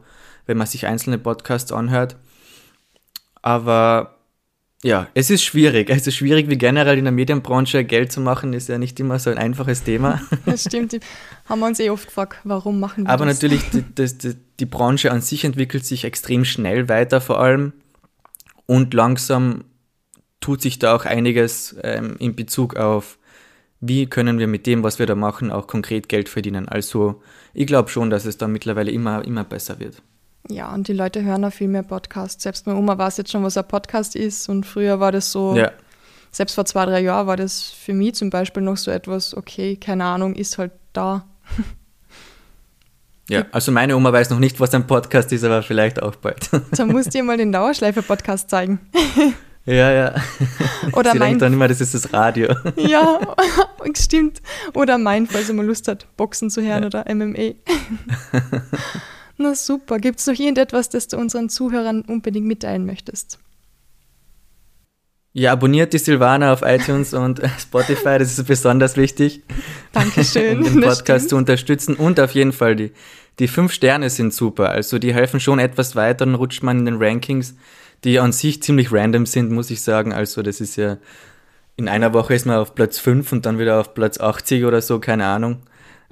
wenn 0.46 0.58
man 0.58 0.66
sich 0.66 0.86
einzelne 0.86 1.18
Podcasts 1.18 1.72
anhört. 1.72 2.16
Aber 3.42 4.15
ja, 4.86 5.08
es 5.14 5.30
ist 5.30 5.42
schwierig. 5.42 5.90
Es 5.90 6.06
ist 6.06 6.14
schwierig, 6.14 6.48
wie 6.48 6.56
generell 6.56 6.96
in 6.96 7.04
der 7.04 7.12
Medienbranche 7.12 7.84
Geld 7.84 8.12
zu 8.12 8.20
machen, 8.20 8.52
ist 8.52 8.68
ja 8.68 8.78
nicht 8.78 9.00
immer 9.00 9.18
so 9.18 9.30
ein 9.30 9.38
einfaches 9.38 9.82
Thema. 9.82 10.20
Das 10.46 10.62
stimmt. 10.62 10.96
Haben 11.46 11.58
wir 11.58 11.66
uns 11.66 11.80
eh 11.80 11.90
oft 11.90 12.06
gefragt, 12.06 12.38
warum 12.44 12.78
machen 12.78 13.04
wir 13.04 13.10
Aber 13.10 13.26
das? 13.26 13.42
Aber 13.42 13.48
natürlich, 13.48 13.68
die, 13.70 13.82
die, 14.18 14.36
die 14.60 14.66
Branche 14.66 15.10
an 15.10 15.22
sich 15.22 15.44
entwickelt 15.44 15.84
sich 15.84 16.04
extrem 16.04 16.44
schnell 16.44 16.88
weiter 16.88 17.20
vor 17.20 17.40
allem. 17.40 17.72
Und 18.66 18.94
langsam 18.94 19.64
tut 20.40 20.62
sich 20.62 20.78
da 20.78 20.94
auch 20.94 21.04
einiges 21.04 21.74
ähm, 21.82 22.14
in 22.20 22.36
Bezug 22.36 22.76
auf, 22.76 23.18
wie 23.80 24.06
können 24.06 24.38
wir 24.38 24.46
mit 24.46 24.66
dem, 24.66 24.84
was 24.84 25.00
wir 25.00 25.06
da 25.06 25.16
machen, 25.16 25.50
auch 25.50 25.66
konkret 25.66 26.08
Geld 26.08 26.28
verdienen. 26.28 26.68
Also 26.68 27.20
ich 27.54 27.66
glaube 27.66 27.88
schon, 27.88 28.08
dass 28.08 28.24
es 28.24 28.38
da 28.38 28.46
mittlerweile 28.46 28.92
immer, 28.92 29.24
immer 29.24 29.42
besser 29.42 29.80
wird. 29.80 30.00
Ja, 30.48 30.72
und 30.72 30.88
die 30.88 30.92
Leute 30.92 31.22
hören 31.24 31.44
auch 31.44 31.52
viel 31.52 31.68
mehr 31.68 31.82
Podcasts. 31.82 32.42
Selbst 32.42 32.66
meine 32.66 32.78
Oma 32.78 32.96
weiß 32.96 33.16
jetzt 33.16 33.32
schon, 33.32 33.42
was 33.42 33.56
ein 33.56 33.66
Podcast 33.66 34.14
ist. 34.14 34.48
Und 34.48 34.64
früher 34.64 35.00
war 35.00 35.12
das 35.12 35.32
so, 35.32 35.56
ja. 35.56 35.72
selbst 36.30 36.54
vor 36.54 36.64
zwei, 36.64 36.86
drei 36.86 37.00
Jahren 37.00 37.26
war 37.26 37.36
das 37.36 37.62
für 37.62 37.92
mich 37.92 38.14
zum 38.14 38.30
Beispiel 38.30 38.62
noch 38.62 38.76
so 38.76 38.90
etwas, 38.90 39.36
okay, 39.36 39.76
keine 39.76 40.04
Ahnung, 40.04 40.34
ist 40.34 40.58
halt 40.58 40.72
da. 40.92 41.26
Ja, 43.28 43.44
also 43.50 43.72
meine 43.72 43.96
Oma 43.96 44.12
weiß 44.12 44.30
noch 44.30 44.38
nicht, 44.38 44.60
was 44.60 44.72
ein 44.72 44.86
Podcast 44.86 45.32
ist, 45.32 45.42
aber 45.42 45.64
vielleicht 45.64 46.00
auch 46.00 46.14
bald. 46.14 46.48
Da 46.70 46.86
musst 46.86 47.06
du 47.06 47.10
dir 47.10 47.24
mal 47.24 47.36
den 47.36 47.50
Dauerschleife-Podcast 47.52 48.50
zeigen. 48.50 48.80
Ja, 49.68 49.90
ja. 49.90 50.14
Oder 50.92 51.10
Sie 51.10 51.18
mein. 51.18 51.30
denkt 51.30 51.42
dann 51.42 51.52
immer, 51.52 51.66
das 51.66 51.80
ist 51.80 51.92
das 51.92 52.12
Radio. 52.12 52.54
Ja, 52.76 53.18
stimmt. 53.96 54.40
Oder 54.74 54.96
mein, 54.96 55.26
falls 55.26 55.52
man 55.52 55.66
Lust 55.66 55.88
hat, 55.88 56.06
Boxen 56.16 56.50
zu 56.50 56.62
hören 56.62 56.82
ja. 56.82 56.86
oder 56.86 57.04
MMA. 57.12 57.54
Na 59.38 59.54
super. 59.54 59.98
Gibt 59.98 60.18
es 60.20 60.26
noch 60.26 60.34
irgendetwas, 60.34 60.88
das 60.88 61.08
du 61.08 61.18
unseren 61.18 61.48
Zuhörern 61.48 62.02
unbedingt 62.02 62.46
mitteilen 62.46 62.86
möchtest? 62.86 63.38
Ja, 65.38 65.52
abonniert 65.52 65.92
die 65.92 65.98
Silvana 65.98 66.50
auf 66.50 66.62
iTunes 66.62 67.12
und 67.12 67.42
Spotify, 67.58 68.18
das 68.18 68.38
ist 68.38 68.46
besonders 68.46 68.96
wichtig. 68.96 69.42
Dankeschön. 69.92 70.58
um 70.58 70.64
den 70.64 70.80
Podcast 70.80 71.28
zu 71.28 71.36
unterstützen. 71.36 71.94
Und 71.94 72.18
auf 72.18 72.30
jeden 72.30 72.54
Fall, 72.54 72.74
die, 72.74 72.92
die 73.38 73.46
fünf 73.46 73.72
Sterne 73.72 74.08
sind 74.08 74.32
super. 74.32 74.70
Also 74.70 74.98
die 74.98 75.12
helfen 75.12 75.38
schon 75.38 75.58
etwas 75.58 75.94
weiter, 75.94 76.24
dann 76.24 76.36
rutscht 76.36 76.62
man 76.62 76.78
in 76.78 76.84
den 76.86 76.96
Rankings, 76.96 77.54
die 78.02 78.18
an 78.18 78.32
sich 78.32 78.62
ziemlich 78.62 78.90
random 78.90 79.26
sind, 79.26 79.52
muss 79.52 79.70
ich 79.70 79.82
sagen. 79.82 80.14
Also 80.14 80.40
das 80.40 80.62
ist 80.62 80.76
ja, 80.76 80.96
in 81.76 81.86
einer 81.86 82.14
Woche 82.14 82.32
ist 82.32 82.46
man 82.46 82.56
auf 82.56 82.74
Platz 82.74 82.98
5 82.98 83.30
und 83.32 83.44
dann 83.44 83.58
wieder 83.58 83.78
auf 83.78 83.92
Platz 83.92 84.18
80 84.18 84.64
oder 84.64 84.80
so, 84.80 85.00
keine 85.00 85.26
Ahnung. 85.26 85.58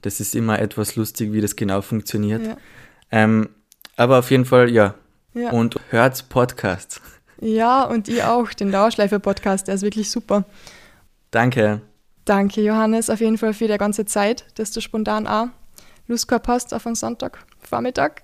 Das 0.03 0.21
ist 0.21 0.35
immer 0.35 0.59
etwas 0.59 0.97
lustig, 0.97 1.33
wie 1.33 1.41
das 1.41 1.57
genau 1.57 1.81
funktioniert. 1.81 2.47
Ja. 2.47 2.57
Ähm, 3.11 3.49
aber 3.97 4.19
auf 4.19 4.31
jeden 4.31 4.45
Fall, 4.45 4.71
ja. 4.71 4.95
Ja. 5.35 5.51
Und 5.51 5.79
hört 5.91 6.29
Podcasts. 6.29 7.01
Ja, 7.41 7.85
und 7.85 8.09
ich 8.09 8.23
auch, 8.23 8.53
den 8.53 8.71
Dauerschleife-Podcast, 8.71 9.69
der 9.69 9.75
ist 9.75 9.83
wirklich 9.83 10.11
super. 10.11 10.45
Danke. 11.31 11.83
Danke, 12.25 12.63
Johannes, 12.63 13.11
auf 13.11 13.21
jeden 13.21 13.37
Fall 13.37 13.53
für 13.53 13.69
die 13.69 13.77
ganze 13.77 14.07
Zeit, 14.07 14.47
dass 14.55 14.71
du 14.71 14.81
spontan 14.81 15.27
auch 15.27 15.49
Lust 16.07 16.29
gehabt 16.29 16.49
hast 16.49 16.73
auf 16.73 16.87
einen 16.87 16.95
Sonntag, 16.95 17.39
Vormittag. 17.59 18.23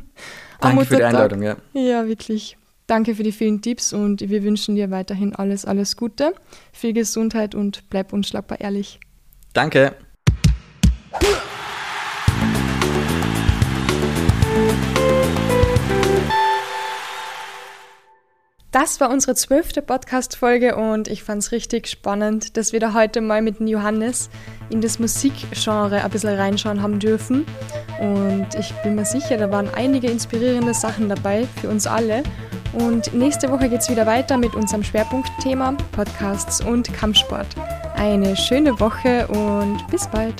Danke 0.60 0.84
für 0.84 0.96
die. 0.96 1.04
Einladung, 1.04 1.42
ja. 1.42 1.56
Ja, 1.74 2.06
wirklich. 2.06 2.56
Danke 2.86 3.14
für 3.16 3.24
die 3.24 3.32
vielen 3.32 3.62
Tipps 3.62 3.92
und 3.92 4.20
wir 4.20 4.44
wünschen 4.44 4.76
dir 4.76 4.90
weiterhin 4.90 5.34
alles, 5.34 5.64
alles 5.64 5.96
Gute, 5.96 6.34
viel 6.72 6.92
Gesundheit 6.92 7.54
und 7.54 7.88
bleib 7.90 8.12
unschlagbar 8.12 8.60
ehrlich. 8.60 9.00
Danke. 9.52 9.94
Das 18.78 19.00
war 19.00 19.08
unsere 19.08 19.34
zwölfte 19.34 19.80
Podcast-Folge 19.80 20.76
und 20.76 21.08
ich 21.08 21.22
fand 21.22 21.42
es 21.42 21.50
richtig 21.50 21.88
spannend, 21.88 22.58
dass 22.58 22.74
wir 22.74 22.78
da 22.78 22.92
heute 22.92 23.22
mal 23.22 23.40
mit 23.40 23.58
dem 23.58 23.68
Johannes 23.68 24.28
in 24.68 24.82
das 24.82 24.98
Musikgenre 24.98 26.04
ein 26.04 26.10
bisschen 26.10 26.34
reinschauen 26.34 26.82
haben 26.82 26.98
dürfen. 26.98 27.46
Und 27.98 28.48
ich 28.58 28.74
bin 28.82 28.96
mir 28.96 29.06
sicher, 29.06 29.38
da 29.38 29.50
waren 29.50 29.70
einige 29.74 30.10
inspirierende 30.10 30.74
Sachen 30.74 31.08
dabei 31.08 31.48
für 31.58 31.70
uns 31.70 31.86
alle. 31.86 32.22
Und 32.74 33.14
nächste 33.14 33.50
Woche 33.50 33.70
geht 33.70 33.80
es 33.80 33.88
wieder 33.88 34.04
weiter 34.04 34.36
mit 34.36 34.54
unserem 34.54 34.84
Schwerpunktthema 34.84 35.74
Podcasts 35.92 36.62
und 36.62 36.92
Kampfsport. 36.92 37.46
Eine 37.96 38.36
schöne 38.36 38.78
Woche 38.78 39.26
und 39.28 39.86
bis 39.90 40.06
bald. 40.06 40.34